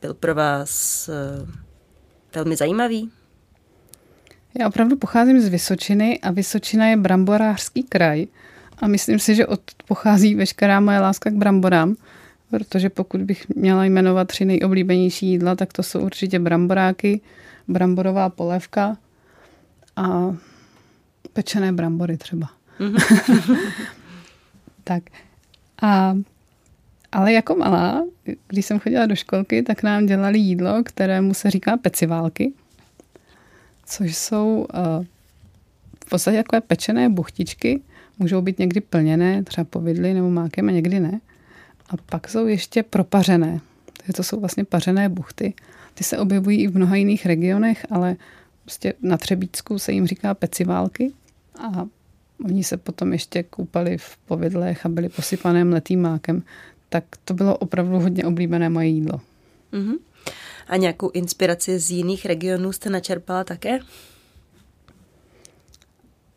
[0.00, 1.48] byl pro vás uh,
[2.34, 3.10] velmi zajímavý?
[4.58, 8.26] Já opravdu pocházím z Vysočiny a Vysočina je bramborářský kraj
[8.78, 11.96] a myslím si, že od pochází veškerá moje láska k bramborám,
[12.50, 17.20] protože pokud bych měla jmenovat tři nejoblíbenější jídla, tak to jsou určitě bramboráky,
[17.68, 18.96] bramborová polévka
[19.96, 20.36] a
[21.32, 22.50] pečené brambory třeba.
[22.80, 23.58] Mm-hmm.
[24.84, 25.02] tak.
[25.82, 26.16] A,
[27.12, 28.04] ale jako malá,
[28.48, 32.52] když jsem chodila do školky, tak nám dělali jídlo, kterému se říká peciválky,
[33.86, 35.04] což jsou uh,
[36.06, 37.80] v podstatě takové pečené buchtičky,
[38.18, 41.20] můžou být někdy plněné, třeba povidly nebo mákem a někdy ne.
[41.90, 43.60] A pak jsou ještě propařené.
[43.96, 45.54] Takže to jsou vlastně pařené buchty.
[45.94, 48.16] Ty se objevují i v mnoha jiných regionech, ale
[48.64, 51.12] prostě na Třebícku se jim říká peciválky
[51.58, 51.86] a
[52.44, 56.42] oni se potom ještě koupali v povidlech a byli posypané mletým mákem.
[56.88, 59.20] Tak to bylo opravdu hodně oblíbené moje jídlo.
[59.72, 59.96] Mm-hmm.
[60.66, 63.78] A nějakou inspiraci z jiných regionů jste načerpala také?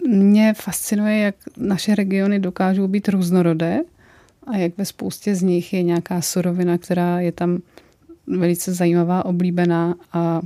[0.08, 3.80] Mě fascinuje, jak naše regiony dokážou být různorodé
[4.48, 7.62] a jak ve spoustě z nich je nějaká surovina, která je tam
[8.28, 10.42] velice zajímavá, oblíbená a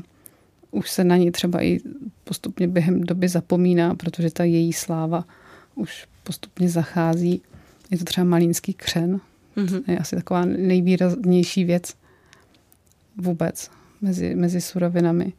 [0.72, 1.80] už se na ní třeba i
[2.24, 5.26] postupně během doby zapomíná, protože ta její sláva
[5.76, 7.42] už postupně zachází.
[7.92, 9.22] Je to třeba malínský křen.
[9.58, 9.84] Mm-hmm.
[9.88, 11.94] Je asi taková nejvýraznější věc
[13.18, 15.34] vůbec mezi, mezi surovinami.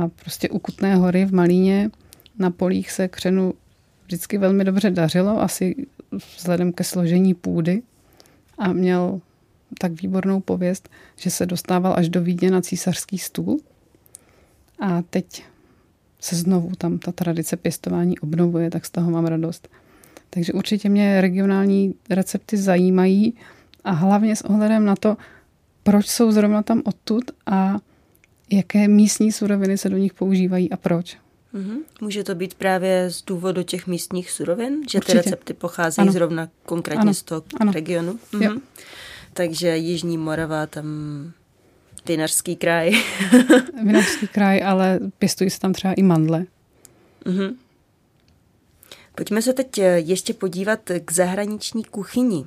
[0.00, 1.90] A prostě u Kutné hory v Malíně
[2.38, 3.54] na polích se křenu
[4.04, 5.86] vždycky velmi dobře dařilo, asi
[6.36, 7.82] vzhledem ke složení půdy
[8.58, 9.20] a měl
[9.78, 13.60] tak výbornou pověst, že se dostával až do Vídně na císařský stůl.
[14.80, 15.44] A teď
[16.20, 19.68] se znovu tam ta tradice pěstování obnovuje, tak z toho mám radost.
[20.30, 23.34] Takže určitě mě regionální recepty zajímají
[23.84, 25.16] a hlavně s ohledem na to,
[25.82, 27.78] proč jsou zrovna tam odtud a
[28.52, 31.16] jaké místní suroviny se do nich používají a proč.
[31.54, 31.78] Mm-hmm.
[32.00, 35.12] Může to být právě z důvodu těch místních surovin, že Určitě.
[35.12, 36.12] ty recepty pocházejí ano.
[36.12, 37.14] zrovna konkrétně ano.
[37.14, 37.72] z toho ano.
[37.72, 38.18] regionu.
[38.32, 38.60] Mm-hmm.
[39.32, 40.86] Takže Jižní Morava, tam
[42.06, 42.92] Vinařský kraj.
[43.84, 46.44] Vinařský kraj, ale pěstují se tam třeba i mandle.
[47.26, 47.54] Mm-hmm.
[49.14, 52.46] Pojďme se teď ještě podívat k zahraniční kuchyni.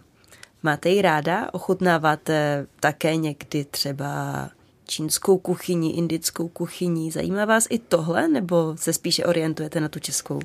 [0.65, 1.53] Máte ji ráda?
[1.53, 4.49] Ochutnáváte také někdy třeba
[4.85, 7.11] čínskou kuchyni, indickou kuchyni?
[7.11, 10.39] Zajímá vás i tohle, nebo se spíše orientujete na tu českou?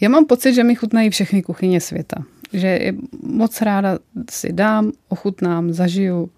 [0.00, 2.24] Já mám pocit, že mi chutnají všechny kuchyně světa.
[2.52, 3.98] Že moc ráda
[4.30, 6.30] si dám, ochutnám, zažiju.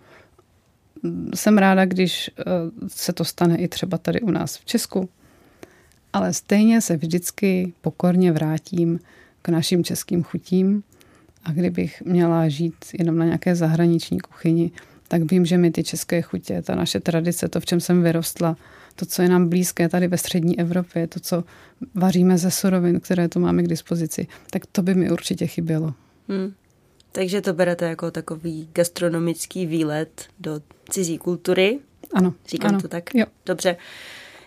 [1.34, 2.42] Jsem ráda, když eh,
[2.88, 5.08] se to stane i třeba tady u nás v Česku.
[6.12, 9.00] Ale stejně se vždycky pokorně vrátím
[9.42, 10.82] k našim českým chutím.
[11.46, 14.70] A kdybych měla žít jenom na nějaké zahraniční kuchyni,
[15.08, 18.56] tak vím, že mi ty české chutě, ta naše tradice, to, v čem jsem vyrostla,
[18.96, 21.44] to, co je nám blízké tady ve střední Evropě, to, co
[21.94, 25.94] vaříme ze surovin, které tu máme k dispozici, tak to by mi určitě chybělo.
[26.28, 26.52] Hmm.
[27.12, 31.78] Takže to berete jako takový gastronomický výlet do cizí kultury?
[32.14, 32.34] Ano.
[32.48, 32.80] Říkám ano.
[32.80, 33.14] to tak?
[33.14, 33.26] Jo.
[33.46, 33.76] Dobře.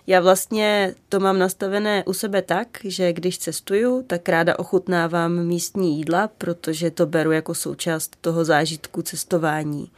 [0.10, 5.98] Já vlastně to mám nastavené u sebe tak, že když cestuju, tak ráda ochutnávám místní
[5.98, 9.90] jídla, protože to beru jako součást toho zážitku cestování.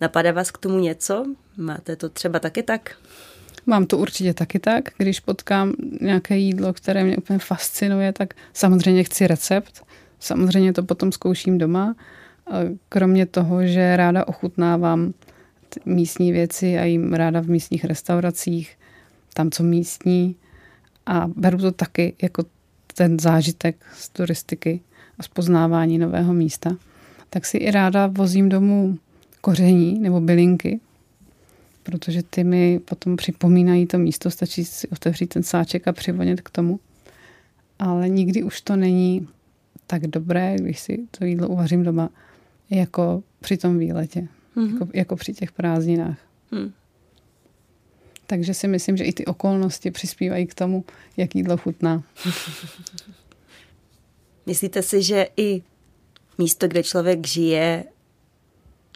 [0.00, 1.26] Napadá vás k tomu něco?
[1.56, 2.96] Máte to třeba taky tak?
[3.66, 4.84] Mám to určitě taky tak.
[4.98, 9.82] Když potkám nějaké jídlo, které mě úplně fascinuje, tak samozřejmě chci recept.
[10.20, 11.96] Samozřejmě to potom zkouším doma.
[12.88, 15.14] Kromě toho, že ráda ochutnávám
[15.84, 18.76] místní věci a jim ráda v místních restauracích,
[19.34, 20.36] tam co místní.
[21.06, 22.44] A beru to taky jako
[22.94, 24.80] ten zážitek z turistiky
[25.18, 26.76] a zpoznávání nového místa.
[27.30, 28.98] Tak si i ráda vozím domů
[29.40, 30.80] koření nebo bylinky,
[31.82, 36.50] protože ty mi potom připomínají to místo, stačí si otevřít ten sáček a přivonět k
[36.50, 36.80] tomu.
[37.78, 39.28] Ale nikdy už to není
[39.86, 42.08] tak dobré, když si to jídlo uvařím doma,
[42.70, 44.72] jako při tom výletě, mm-hmm.
[44.72, 46.18] jako, jako při těch prázdninách.
[46.50, 46.72] Mm.
[48.26, 50.84] Takže si myslím, že i ty okolnosti přispívají k tomu,
[51.16, 52.02] jak jídlo chutná.
[54.46, 55.62] Myslíte si, že i
[56.38, 57.84] místo, kde člověk žije,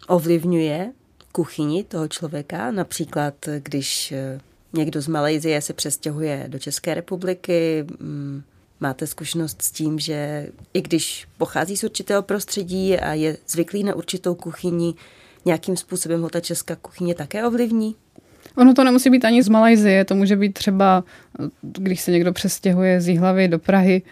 [0.09, 0.93] ovlivňuje
[1.33, 2.71] kuchyni toho člověka.
[2.71, 4.41] Například, když eh,
[4.73, 8.43] někdo z Malajzie se přestěhuje do České republiky, mm,
[8.81, 13.95] máte zkušenost s tím, že i když pochází z určitého prostředí a je zvyklý na
[13.95, 14.95] určitou kuchyni,
[15.45, 17.97] nějakým způsobem ho ta česká kuchyně také ovlivní?
[18.57, 21.05] Ono to nemusí být ani z Malajzie, to může být třeba,
[21.63, 24.03] když se někdo přestěhuje z Jihlavy do Prahy,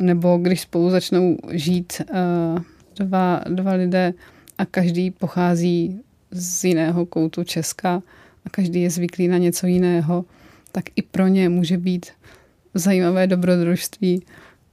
[0.00, 2.62] nebo když spolu začnou žít uh,
[2.96, 4.14] dva, dva lidé
[4.58, 6.00] a každý pochází
[6.30, 8.02] z jiného koutu Česka
[8.44, 10.24] a každý je zvyklý na něco jiného,
[10.72, 12.06] tak i pro ně může být
[12.74, 14.22] zajímavé dobrodružství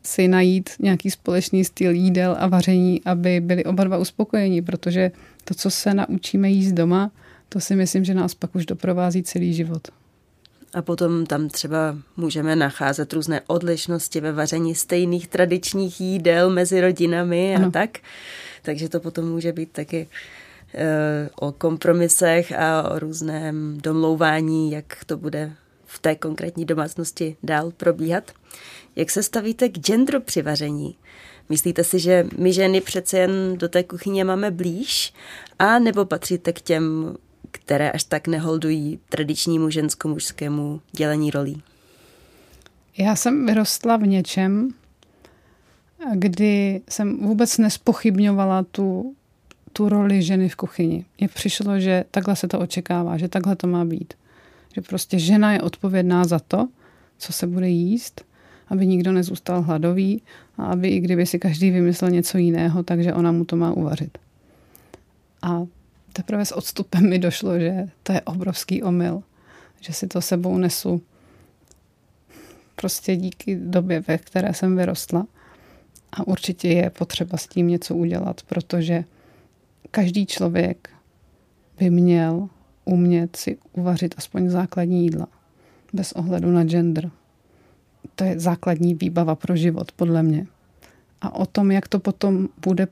[0.03, 5.11] si najít nějaký společný styl jídel a vaření, aby byli oba dva uspokojení, protože
[5.43, 7.11] to, co se naučíme jíst doma,
[7.53, 9.87] to si myslím, že nás pak už doprovází celý život.
[10.73, 17.55] A potom tam třeba můžeme nacházet různé odlišnosti ve vaření stejných tradičních jídel mezi rodinami
[17.55, 17.67] ano.
[17.67, 17.97] a tak.
[18.61, 20.07] Takže to potom může být taky
[20.73, 25.51] e, o kompromisech a o různém domlouvání, jak to bude
[25.85, 28.31] v té konkrétní domácnosti dál probíhat.
[28.95, 30.95] Jak se stavíte k genderu při vaření?
[31.49, 35.13] Myslíte si, že my ženy přece jen do té kuchyně máme blíž?
[35.59, 37.15] A nebo patříte k těm,
[37.51, 41.61] které až tak neholdují tradičnímu žensko-mužskému dělení rolí?
[42.97, 44.69] Já jsem vyrostla v něčem,
[46.13, 49.15] kdy jsem vůbec nespochybňovala tu,
[49.73, 51.05] tu roli ženy v kuchyni.
[51.19, 54.13] Mně přišlo, že takhle se to očekává, že takhle to má být.
[54.75, 56.67] Že prostě žena je odpovědná za to,
[57.17, 58.25] co se bude jíst,
[58.67, 60.21] aby nikdo nezůstal hladový
[60.57, 64.17] a aby i kdyby si každý vymyslel něco jiného, takže ona mu to má uvařit.
[65.41, 65.65] A
[66.13, 69.23] teprve s odstupem mi došlo, že to je obrovský omyl,
[69.81, 71.01] že si to sebou nesu
[72.75, 75.27] prostě díky době, ve které jsem vyrostla.
[76.11, 79.03] A určitě je potřeba s tím něco udělat, protože
[79.91, 80.89] každý člověk
[81.77, 82.49] by měl
[82.85, 85.27] umět si uvařit aspoň základní jídla,
[85.93, 87.11] bez ohledu na gender.
[88.15, 90.47] To je základní výbava pro život, podle mě.
[91.21, 92.87] A o tom, jak to potom bude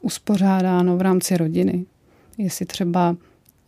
[0.00, 1.86] uspořádáno v rámci rodiny,
[2.38, 3.16] jestli třeba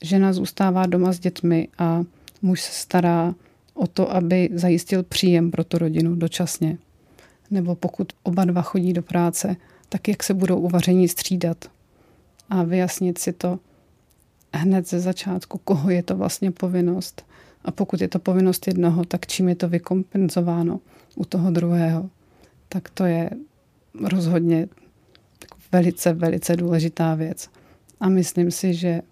[0.02, 2.04] žena zůstává doma s dětmi a
[2.42, 3.34] muž se stará
[3.74, 6.78] o to, aby zajistil příjem pro tu rodinu dočasně.
[7.50, 9.56] Nebo pokud oba dva chodí do práce,
[9.88, 11.64] tak jak se budou uvaření střídat.
[12.50, 13.58] A vyjasnit si to
[14.54, 17.26] hned ze začátku, koho je to vlastně povinnost.
[17.64, 20.80] A pokud je to povinnost jednoho, tak čím je to vykompenzováno
[21.14, 22.10] u toho druhého.
[22.68, 23.30] Tak to je
[24.02, 24.68] rozhodně
[25.72, 27.48] velice, velice důležitá věc.
[28.00, 29.02] A myslím si, že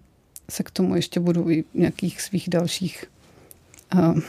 [0.49, 3.05] se k tomu ještě budu i v nějakých svých dalších
[3.95, 4.19] uh,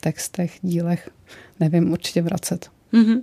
[0.00, 1.10] textech, dílech,
[1.60, 2.70] nevím, určitě vracet.
[2.92, 3.22] Mm-hmm.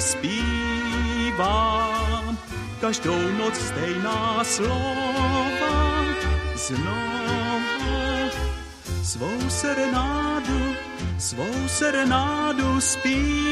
[0.00, 1.44] Zpívám.
[2.80, 6.04] Každou noc stejná slova,
[6.54, 7.14] znovu
[9.14, 10.74] svou serenádu,
[11.18, 13.44] svou serenádu zpívám.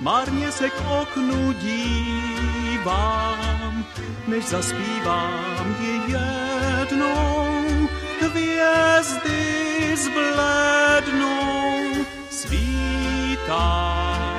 [0.00, 3.84] Marně se k oknu dívám,
[4.26, 7.88] než zaspívám ji jednou
[8.20, 14.29] hvězdy zblednou, svítá.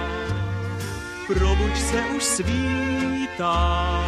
[1.31, 4.03] Probuď se už svítá,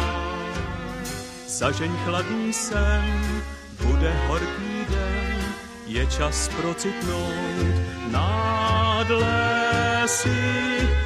[1.48, 3.42] zažeň chladný sen,
[3.80, 5.40] bude horký den,
[5.86, 7.76] je čas procitnout,
[8.12, 10.36] nad lesy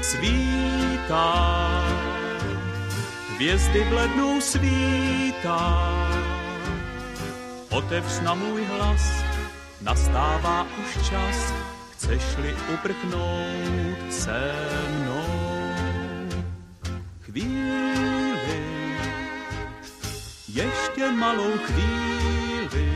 [0.02, 1.30] svítá.
[3.34, 5.62] Hvězdy v lednu svítá,
[7.70, 9.22] otevř na můj hlas,
[9.80, 11.54] nastává už čas,
[11.94, 14.52] chceš-li uprchnout se
[14.98, 15.27] mnou.
[17.28, 18.64] Chvíli,
[20.48, 22.92] ještě malou chvíli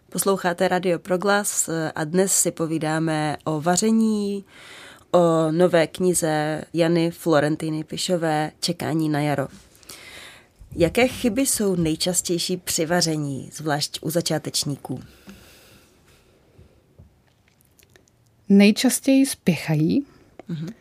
[0.09, 4.45] Posloucháte Radio Proglas a dnes si povídáme o vaření,
[5.11, 9.47] o nové knize Jany Florentiny Pišové Čekání na jaro.
[10.75, 14.99] Jaké chyby jsou nejčastější při vaření, zvlášť u začátečníků?
[18.49, 20.05] Nejčastěji spěchají
[20.49, 20.73] mm-hmm.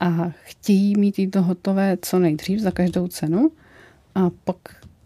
[0.00, 3.50] a chtějí mít jídlo hotové co nejdřív za každou cenu
[4.14, 4.56] a pak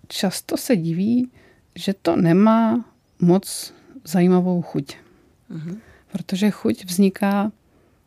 [0.08, 1.30] často se diví,
[1.74, 2.84] že to nemá
[3.20, 3.74] moc
[4.04, 4.96] zajímavou chuť.
[5.50, 5.78] Mm-hmm.
[6.12, 7.52] Protože chuť vzniká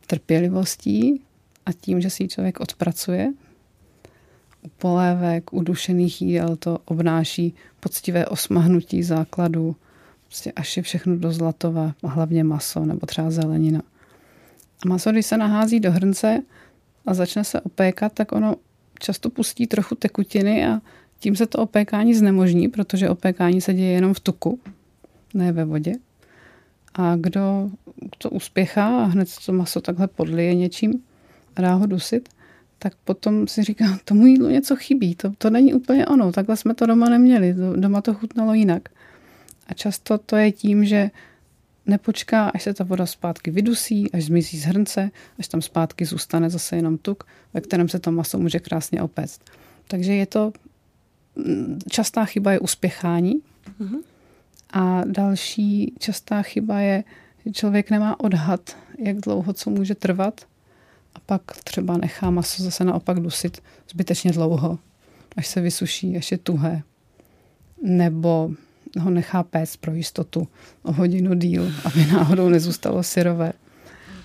[0.06, 1.22] trpělivostí
[1.66, 3.32] a tím, že si ji člověk odpracuje.
[4.62, 9.76] U polévek, u dušených jídel to obnáší poctivé osmahnutí základu,
[10.30, 13.82] prostě až je všechno do zlatova, hlavně maso nebo třeba zelenina.
[14.84, 16.42] A maso, když se nahází do hrnce
[17.06, 18.56] a začne se opékat, tak ono
[18.98, 20.80] často pustí trochu tekutiny a
[21.18, 24.60] tím se to opékání znemožní, protože opékání se děje jenom v tuku,
[25.34, 25.92] ne ve vodě.
[26.94, 27.70] A kdo
[28.18, 31.02] to uspěchá a hned to maso takhle podlije něčím
[31.56, 32.28] a dá ho dusit,
[32.78, 36.74] tak potom si říká, tomu jídlu něco chybí, to, to není úplně ono, takhle jsme
[36.74, 38.88] to doma neměli, doma to chutnalo jinak.
[39.70, 41.10] A často to je tím, že
[41.86, 46.50] nepočká, až se ta voda zpátky vydusí, až zmizí z hrnce, až tam zpátky zůstane
[46.50, 49.40] zase jenom tuk, ve kterém se to maso může krásně opéct.
[49.88, 50.52] Takže je to
[51.88, 53.34] častá chyba je uspěchání.
[53.80, 54.00] Mm-hmm.
[54.70, 57.04] A další častá chyba je,
[57.46, 60.40] že člověk nemá odhad, jak dlouho co může trvat
[61.14, 64.78] a pak třeba nechá maso zase naopak dusit zbytečně dlouho,
[65.36, 66.82] až se vysuší, až je tuhé.
[67.82, 68.50] Nebo
[68.98, 70.48] ho nechá péct pro jistotu
[70.82, 73.52] o hodinu díl, aby náhodou nezůstalo syrové.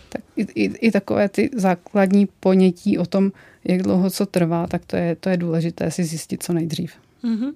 [0.10, 3.32] Tak i, i, i takové ty základní ponětí o tom,
[3.64, 6.94] jak dlouho co trvá, tak to je, to je důležité si zjistit co nejdřív.
[7.24, 7.54] Mm-hmm.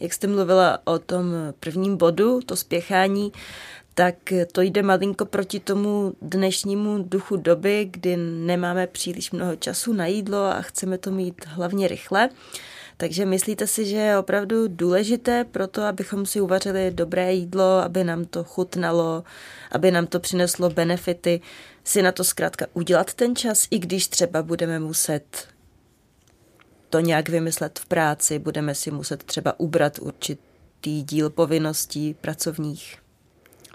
[0.00, 1.26] Jak jste mluvila o tom
[1.60, 3.32] prvním bodu, to spěchání,
[3.94, 4.14] tak
[4.52, 10.44] to jde malinko proti tomu dnešnímu duchu doby, kdy nemáme příliš mnoho času na jídlo
[10.44, 12.28] a chceme to mít hlavně rychle.
[13.02, 18.04] Takže myslíte si, že je opravdu důležité pro to, abychom si uvařili dobré jídlo, aby
[18.04, 19.24] nám to chutnalo,
[19.72, 21.40] aby nám to přineslo benefity,
[21.84, 25.48] si na to zkrátka udělat ten čas, i když třeba budeme muset
[26.90, 32.98] to nějak vymyslet v práci, budeme si muset třeba ubrat určitý díl povinností pracovních.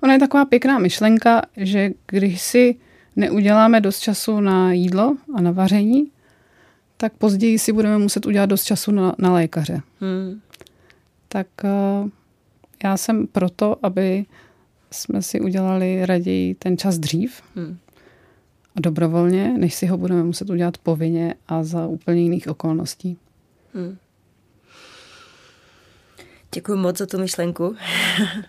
[0.04, 2.76] Ona je taková pěkná myšlenka, že když si
[3.16, 6.12] neuděláme dost času na jídlo a na vaření,
[6.98, 9.82] tak později si budeme muset udělat dost času na, na lékaře.
[10.00, 10.41] Hmm.
[11.28, 12.10] Tak uh,
[12.84, 14.26] já jsem proto, aby
[14.91, 17.78] jsme si udělali raději ten čas dřív hmm.
[18.76, 23.18] a dobrovolně, než si ho budeme muset udělat povinně a za úplně jiných okolností.
[23.74, 23.98] Hmm.
[26.54, 27.76] Děkuji moc za tu myšlenku.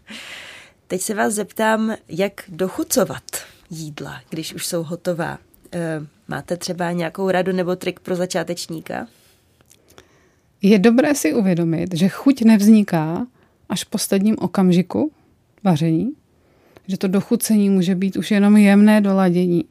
[0.87, 3.23] Teď se vás zeptám, jak dochucovat
[3.71, 5.39] jídla, když už jsou hotová.
[5.73, 9.07] E, máte třeba nějakou radu nebo trik pro začátečníka?
[10.63, 13.27] Je dobré si uvědomit, že chuť nevzniká
[13.69, 15.13] až v posledním okamžiku
[15.65, 16.13] vaření,
[16.89, 19.65] že to dochucení může být už jenom jemné doladění,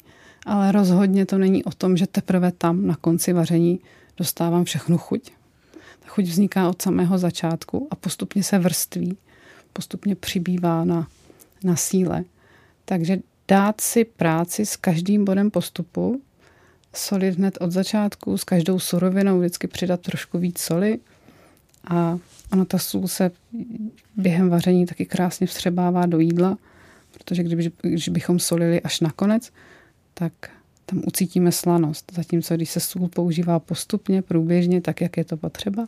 [0.45, 3.79] ale rozhodně to není o tom, že teprve tam na konci vaření
[4.17, 5.31] dostávám všechnu chuť.
[5.99, 9.17] Ta chuť vzniká od samého začátku a postupně se vrství
[9.77, 11.07] postupně přibývá na,
[11.63, 12.23] na síle.
[12.85, 13.17] Takže
[13.47, 16.21] dát si práci s každým bodem postupu,
[16.93, 20.99] solit hned od začátku, s každou surovinou vždycky přidat trošku víc soli
[21.87, 22.19] a
[22.51, 23.31] ona ta sůl se
[24.15, 26.57] během vaření taky krásně vstřebává do jídla,
[27.11, 29.51] protože když, když bychom solili až nakonec,
[30.13, 30.33] tak
[30.85, 32.11] tam ucítíme slanost.
[32.15, 35.87] Zatímco když se sůl používá postupně, průběžně, tak jak je to potřeba,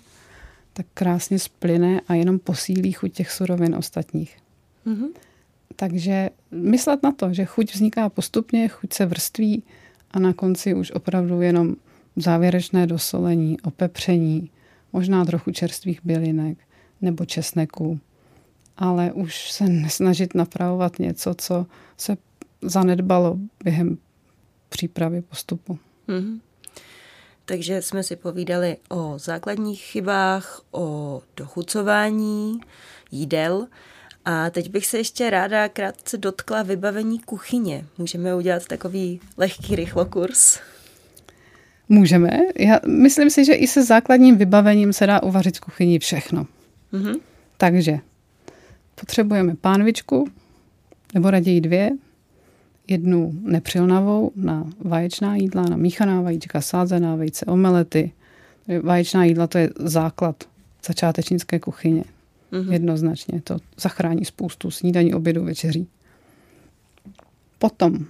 [0.74, 4.38] tak krásně splyne a jenom posílí chuť těch surovin ostatních.
[4.88, 5.08] Mm-hmm.
[5.76, 9.64] Takže myslet na to, že chuť vzniká postupně, chuť se vrství
[10.12, 11.76] a na konci už opravdu jenom
[12.16, 14.52] závěrečné dosolení, opepření,
[14.94, 16.58] možná trochu čerstvých bylinek
[17.02, 18.00] nebo česneku,
[18.78, 21.66] ale už se nesnažit napravovat něco, co
[21.98, 22.18] se
[22.62, 23.98] zanedbalo během
[24.70, 25.80] přípravy postupu.
[26.08, 26.40] Mm-hmm.
[27.46, 32.60] Takže jsme si povídali o základních chybách, o dochucování
[33.12, 33.68] jídel.
[34.26, 37.86] A teď bych se ještě ráda krátce dotkla vybavení kuchyně.
[37.98, 40.60] Můžeme udělat takový lehký rychlokurs?
[41.90, 42.40] Můžeme.
[42.60, 46.48] Já myslím si, že i se základním vybavením se dá uvařit v kuchyni všechno.
[46.94, 47.20] Mm-hmm.
[47.58, 48.00] Takže
[48.96, 50.28] potřebujeme pánvičku,
[51.14, 51.92] nebo raději dvě,
[52.88, 58.12] jednu nepřilnavou na vaječná jídla, na míchaná vajíčka, sázená vejce, omelety.
[58.82, 60.44] Vaječná jídla to je základ
[60.86, 62.04] začátečnické kuchyně.
[62.52, 62.72] Mm-hmm.
[62.72, 63.42] Jednoznačně.
[63.42, 65.88] To zachrání spoustu snídaní, obědu, večeří.
[67.60, 68.06] Potom,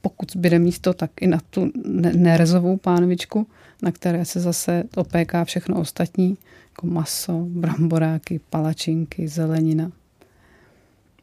[0.00, 1.70] pokud zbyde místo, tak i na tu
[2.14, 3.46] nerezovou pánvičku,
[3.82, 6.38] na které se zase opéká všechno ostatní,
[6.70, 9.92] jako maso, bramboráky, palačinky, zelenina.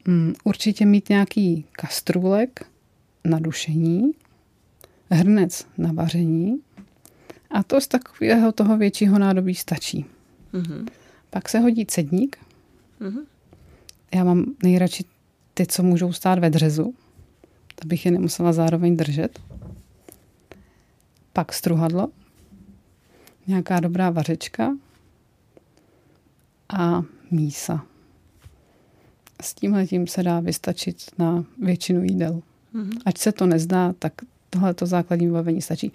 [0.06, 2.66] Mm, určitě mít nějaký kastrůlek
[3.24, 4.10] na dušení,
[5.10, 6.58] hrnec na vaření
[7.50, 10.06] a to z takového toho většího nádobí stačí.
[10.54, 10.86] Mm-hmm.
[11.32, 12.36] Pak se hodí cedník.
[13.00, 13.24] Mm-hmm.
[14.14, 15.04] Já mám nejradši
[15.54, 16.94] ty, co můžou stát ve dřezu,
[17.82, 19.40] abych je nemusela zároveň držet.
[21.32, 22.08] Pak struhadlo,
[23.46, 24.76] nějaká dobrá vařečka
[26.68, 27.84] a mísa.
[29.42, 32.42] S tímhletím se dá vystačit na většinu jídel.
[32.74, 33.00] Mm-hmm.
[33.06, 34.12] Ať se to nezdá, tak
[34.50, 35.92] tohle to základní vybavení stačí.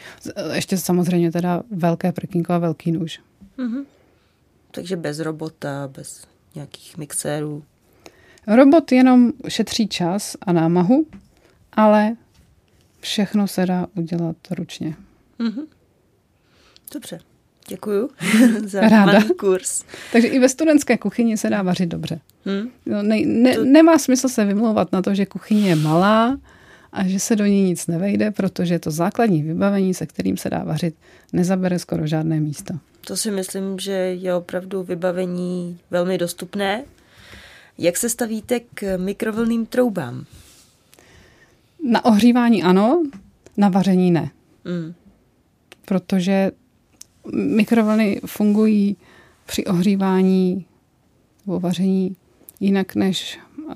[0.53, 3.19] Ještě samozřejmě teda velké prkínko a velký nůž.
[3.57, 3.85] Mm-hmm.
[4.71, 7.63] Takže bez robota, bez nějakých mixérů.
[8.47, 11.05] Robot jenom šetří čas a námahu,
[11.71, 12.15] ale
[12.99, 14.95] všechno se dá udělat ručně.
[15.39, 15.67] Mm-hmm.
[16.93, 17.19] Dobře.
[17.67, 18.09] Děkuju
[18.65, 19.23] za Ráda.
[19.39, 19.83] kurz.
[20.11, 22.19] Takže i ve studentské kuchyni se dá vařit dobře.
[22.45, 22.69] Hmm.
[22.85, 23.65] No, ne, ne, to...
[23.65, 26.37] Nemá smysl se vymlouvat na to, že kuchyně je malá
[26.91, 30.63] a že se do ní nic nevejde, protože to základní vybavení, se kterým se dá
[30.63, 30.95] vařit,
[31.33, 32.73] nezabere skoro žádné místo.
[33.07, 36.83] To si myslím, že je opravdu vybavení velmi dostupné.
[37.77, 40.25] Jak se stavíte k mikrovlným troubám?
[41.91, 43.03] Na ohřívání ano,
[43.57, 44.31] na vaření ne.
[44.65, 44.93] Mm.
[45.85, 46.51] Protože
[47.33, 48.97] mikrovlny fungují
[49.45, 50.65] při ohřívání
[51.45, 52.15] nebo vaření
[52.59, 53.39] jinak než
[53.69, 53.73] eh,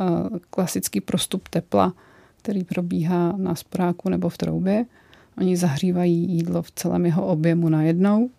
[0.50, 1.94] klasický prostup tepla,
[2.38, 4.86] který probíhá na sporáku nebo v troubě.
[5.38, 8.30] Oni zahřívají jídlo v celém jeho objemu najednou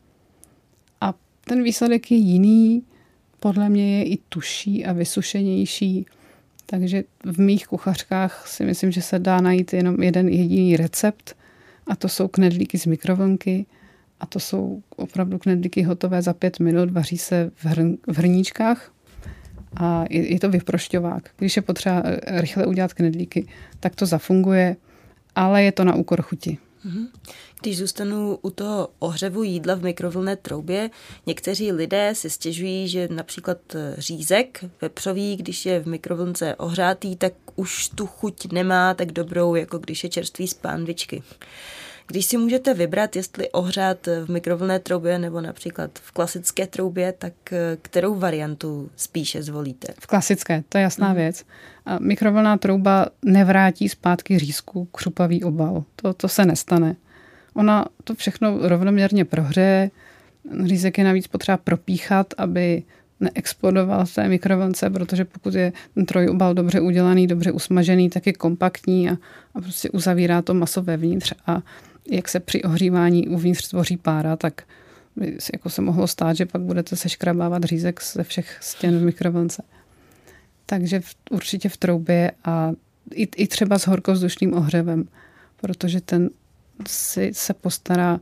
[1.45, 2.83] ten výsledek je jiný,
[3.41, 6.07] podle mě je i tuší a vysušenější.
[6.67, 11.37] Takže v mých kuchařkách si myslím, že se dá najít jenom jeden jediný recept
[11.87, 13.67] a to jsou knedlíky z mikrovlnky
[14.21, 18.93] a to jsou opravdu knedlíky hotové za pět minut, vaří se v, hrn, v hrníčkách
[19.77, 21.31] a je, je to vyprošťovák.
[21.37, 23.47] Když je potřeba eh, rychle udělat knedlíky,
[23.81, 24.77] tak to zafunguje,
[25.35, 26.59] ale je to na úkor chuti.
[26.85, 27.07] Mhm.
[27.63, 30.91] Když zůstanu u toho ohřevu jídla v mikrovlné troubě,
[31.27, 37.33] někteří lidé si stěžují, že například eh, řízek vepřový, když je v mikrovlnce ohřátý, tak
[37.57, 41.23] už tu chuť nemá tak dobrou, jako když je čerstvý z pánvičky.
[42.07, 47.33] Když si můžete vybrat, jestli ohřát v mikrovlné troubě nebo například v klasické troubě, tak
[47.53, 49.95] eh, kterou variantu spíše zvolíte?
[50.01, 51.15] V klasické, to je jasná mm.
[51.15, 51.45] věc.
[51.87, 55.85] A mikrovlná trouba nevrátí zpátky řízku křupavý obal.
[55.97, 56.97] To, to se nestane.
[57.55, 59.91] Ona to všechno rovnoměrně prohřeje.
[60.65, 62.83] Řízek je navíc potřeba propíchat, aby
[63.21, 68.33] neexplodoval v té mikrovlnce, protože pokud je ten trojobal dobře udělaný, dobře usmažený, tak je
[68.33, 69.13] kompaktní a,
[69.55, 71.63] a prostě uzavírá to maso vevnitř a
[72.11, 74.63] jak se při ohřívání uvnitř tvoří pára, tak
[75.53, 79.63] jako se mohlo stát, že pak budete seškrabávat řízek ze všech stěn v mikrovlnce.
[80.67, 82.73] Takže v, určitě v troubě a
[83.15, 85.09] i, i třeba s horkovzdušným ohřevem,
[85.61, 86.31] protože ten
[86.89, 88.21] si se postará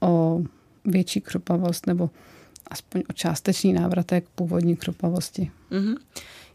[0.00, 0.42] o
[0.84, 2.10] větší křupavost nebo
[2.70, 5.50] aspoň o částečný návratek původní křupavosti.
[5.70, 5.96] Mm-hmm.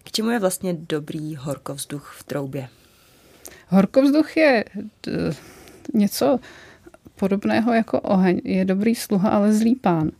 [0.03, 2.67] K čemu je vlastně dobrý horkovzduch v troubě?
[3.67, 4.65] Horkovzduch je
[5.93, 6.39] něco
[7.15, 8.41] podobného jako oheň.
[8.43, 10.11] Je dobrý sluha, ale zlý pán.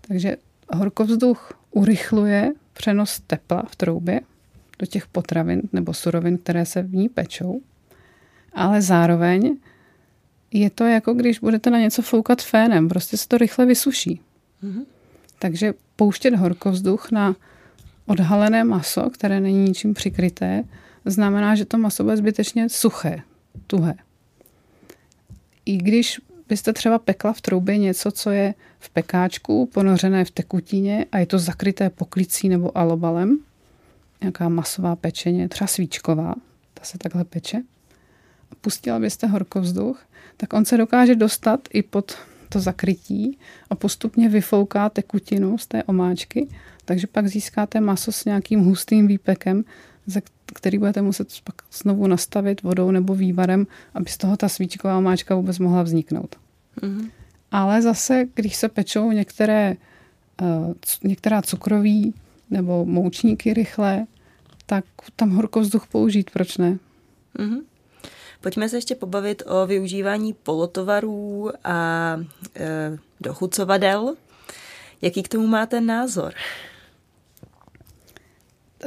[0.00, 0.36] Takže
[0.74, 4.20] horkovzduch urychluje přenos tepla v troubě
[4.78, 7.60] do těch potravin nebo surovin, které se v ní pečou,
[8.52, 9.56] ale zároveň
[10.54, 14.20] je to jako když budete na něco foukat fénem, prostě se to rychle vysuší.
[14.64, 14.84] Mm-hmm.
[15.38, 17.36] Takže pouštět horkovzduch na
[18.06, 20.64] odhalené maso, které není ničím přikryté,
[21.04, 23.22] znamená, že to maso bude zbytečně suché,
[23.66, 23.94] tuhé.
[25.66, 31.06] I když byste třeba pekla v troubě něco, co je v pekáčku, ponořené v tekutině
[31.12, 33.38] a je to zakryté poklicí nebo alobalem,
[34.20, 36.34] nějaká masová pečeně, třeba svíčková,
[36.74, 37.62] ta se takhle peče,
[38.60, 40.04] pustila byste horkovzduch,
[40.36, 42.16] tak on se dokáže dostat i pod
[42.48, 43.38] to zakrytí
[43.70, 46.48] a postupně vyfouká tekutinu z té omáčky,
[46.84, 49.64] takže pak získáte maso s nějakým hustým výpekem,
[50.54, 55.34] který budete muset pak znovu nastavit vodou nebo vývarem, aby z toho ta svíčková omáčka
[55.34, 56.36] vůbec mohla vzniknout.
[56.80, 57.10] Mm-hmm.
[57.50, 59.76] Ale zase, když se pečou některé,
[60.42, 60.74] uh,
[61.04, 62.14] některá cukroví
[62.50, 64.06] nebo moučníky rychle,
[64.66, 64.84] tak
[65.16, 66.78] tam horkovzduch použít, proč ne?
[67.38, 67.60] Mm-hmm.
[68.44, 72.16] Pojďme se ještě pobavit o využívání polotovarů a
[72.56, 74.14] e, dochucovadel.
[75.02, 76.32] Jaký k tomu máte názor?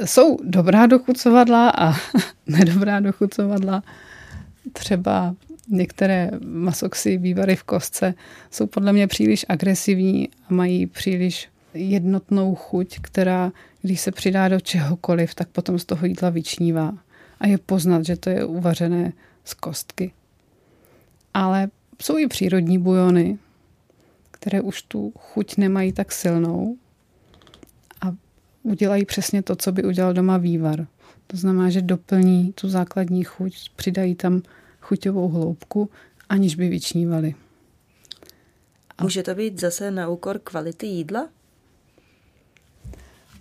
[0.04, 1.92] Jsou dobrá dochucovadla a
[2.46, 3.82] nedobrá dochucovadla.
[4.72, 5.34] Třeba
[5.68, 8.14] některé masoxy, vývary v kostce
[8.50, 13.52] jsou podle mě příliš agresivní a mají příliš jednotnou chuť, která,
[13.82, 16.94] když se přidá do čehokoliv, tak potom z toho jídla vyčnívá.
[17.40, 19.12] A je poznat, že to je uvařené
[19.48, 20.12] z kostky.
[21.34, 21.68] Ale
[22.02, 23.38] jsou i přírodní bujony,
[24.30, 26.76] které už tu chuť nemají tak silnou
[28.00, 28.12] a
[28.62, 30.86] udělají přesně to, co by udělal doma vývar.
[31.26, 34.42] To znamená, že doplní tu základní chuť, přidají tam
[34.80, 35.90] chuťovou hloubku,
[36.28, 37.34] aniž by vyčnívali.
[38.98, 41.28] A Může to být zase na úkor kvality jídla?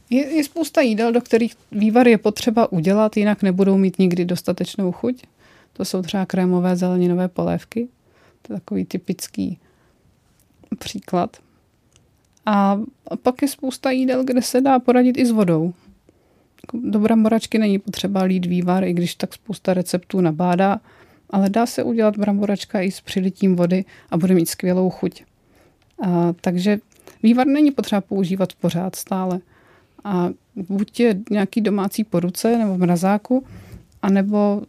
[0.10, 4.92] Je, je spousta jídel, do kterých vývar je potřeba udělat, jinak nebudou mít nikdy dostatečnou
[4.92, 5.24] chuť.
[5.78, 7.88] To jsou třeba krémové zeleninové polévky.
[8.42, 9.60] To je takový typický
[10.80, 11.38] příklad.
[12.46, 12.80] A
[13.22, 15.74] pak je spousta jídel, kde se dá poradit i s vodou.
[16.74, 20.80] Do bramboračky není potřeba lít vývar, i když tak spousta receptů nabádá,
[21.30, 25.24] ale dá se udělat bramboračka i s přilitím vody a bude mít skvělou chuť.
[26.02, 26.80] A, takže
[27.24, 29.40] vývar není potřeba používat pořád stále.
[30.04, 33.46] A buď je nějaký domácí poruce nebo v mrazáku,
[34.02, 34.62] anebo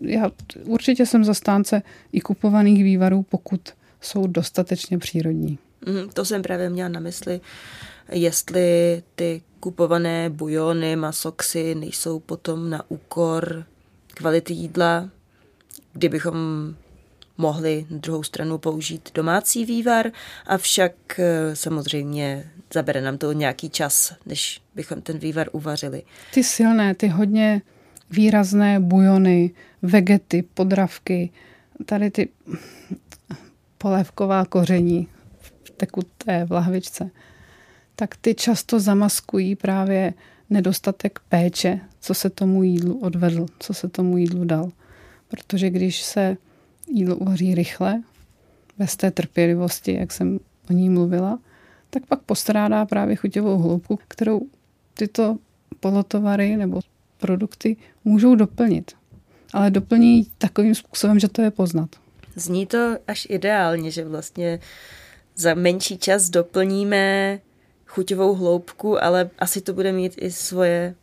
[0.00, 0.30] já
[0.64, 3.60] určitě jsem zastánce i kupovaných vývarů, pokud
[4.00, 5.58] jsou dostatečně přírodní.
[5.86, 7.40] Mm, to jsem právě měla na mysli,
[8.12, 13.64] jestli ty kupované bujony, masoxy nejsou potom na úkor
[14.14, 15.10] kvality jídla,
[15.92, 16.36] kdybychom
[17.38, 20.10] mohli na druhou stranu použít domácí vývar,
[20.46, 26.02] avšak eh, samozřejmě zabere nám to nějaký čas, než bychom ten vývar uvařili.
[26.34, 27.62] Ty silné, ty hodně
[28.10, 29.50] výrazné bujony,
[29.82, 31.30] vegety, podravky,
[31.86, 32.28] tady ty
[33.78, 35.08] polévková koření
[35.40, 37.10] v tekuté v lahvičce,
[37.96, 40.14] tak ty často zamaskují právě
[40.50, 44.70] nedostatek péče, co se tomu jídlu odvedl, co se tomu jídlu dal.
[45.28, 46.36] Protože když se
[46.88, 48.02] jídlo uvaří rychle,
[48.78, 50.38] bez té trpělivosti, jak jsem
[50.70, 51.38] o ní mluvila,
[51.90, 54.40] tak pak postrádá právě chuťovou hloubku, kterou
[54.94, 55.36] tyto
[55.80, 56.80] polotovary nebo
[57.18, 58.92] produkty můžou doplnit.
[59.52, 61.88] Ale doplní takovým způsobem, že to je poznat.
[62.34, 64.60] Zní to až ideálně, že vlastně
[65.36, 67.38] za menší čas doplníme
[67.86, 70.94] chuťovou hloubku, ale asi to bude mít i svoje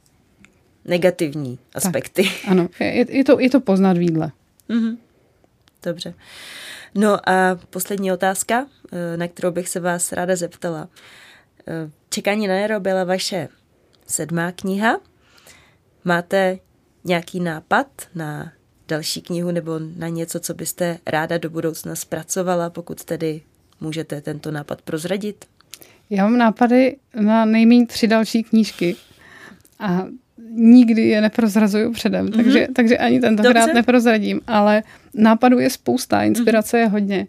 [0.85, 2.23] negativní aspekty.
[2.23, 4.31] Tak, ano, je, je, to, je to poznat v jídle.
[4.69, 4.97] Mm-hmm.
[5.83, 6.13] Dobře.
[6.95, 10.89] No a poslední otázka, eh, na kterou bych se vás ráda zeptala.
[11.67, 13.49] Eh, Čekání na jaro byla vaše
[14.07, 14.99] sedmá kniha.
[16.05, 16.59] Máte
[17.03, 18.51] nějaký nápad na
[18.87, 23.41] další knihu nebo na něco, co byste ráda do budoucna zpracovala, pokud tedy
[23.81, 25.45] můžete tento nápad prozradit?
[26.09, 28.95] Já mám nápady na nejméně tři další knížky
[29.79, 30.05] a
[30.49, 32.35] nikdy je neprozrazuju předem, mm-hmm.
[32.35, 33.73] takže, takže ani tentokrát Dobře.
[33.73, 34.83] neprozradím, ale
[35.13, 36.81] nápadů je spousta, inspirace mm-hmm.
[36.81, 37.27] je hodně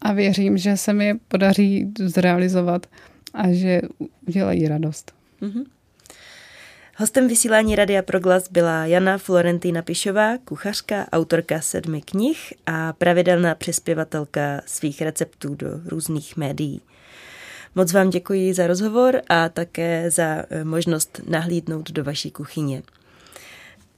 [0.00, 2.86] a věřím, že se mi je podaří zrealizovat
[3.34, 3.80] a že
[4.28, 5.12] udělají radost.
[5.42, 5.64] Mm-hmm.
[7.00, 14.60] Hostem vysílání Radia Proglas byla Jana Florentína Pišová, kuchařka, autorka sedmi knih a pravidelná přispěvatelka
[14.66, 16.80] svých receptů do různých médií.
[17.74, 22.82] Moc vám děkuji za rozhovor a také za eh, možnost nahlídnout do vaší kuchyně.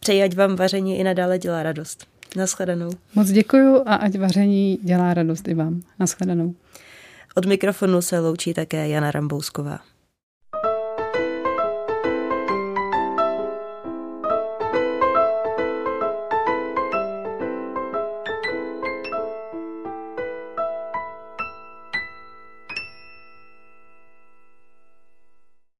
[0.00, 2.06] Přeji, ať vám vaření i nadále dělá radost.
[2.36, 2.90] Naschledanou.
[3.14, 5.82] Moc děkuji a ať vaření dělá radost i vám.
[5.98, 6.54] Naschledanou.
[7.34, 9.91] Od mikrofonu se loučí také Jana Rambousková.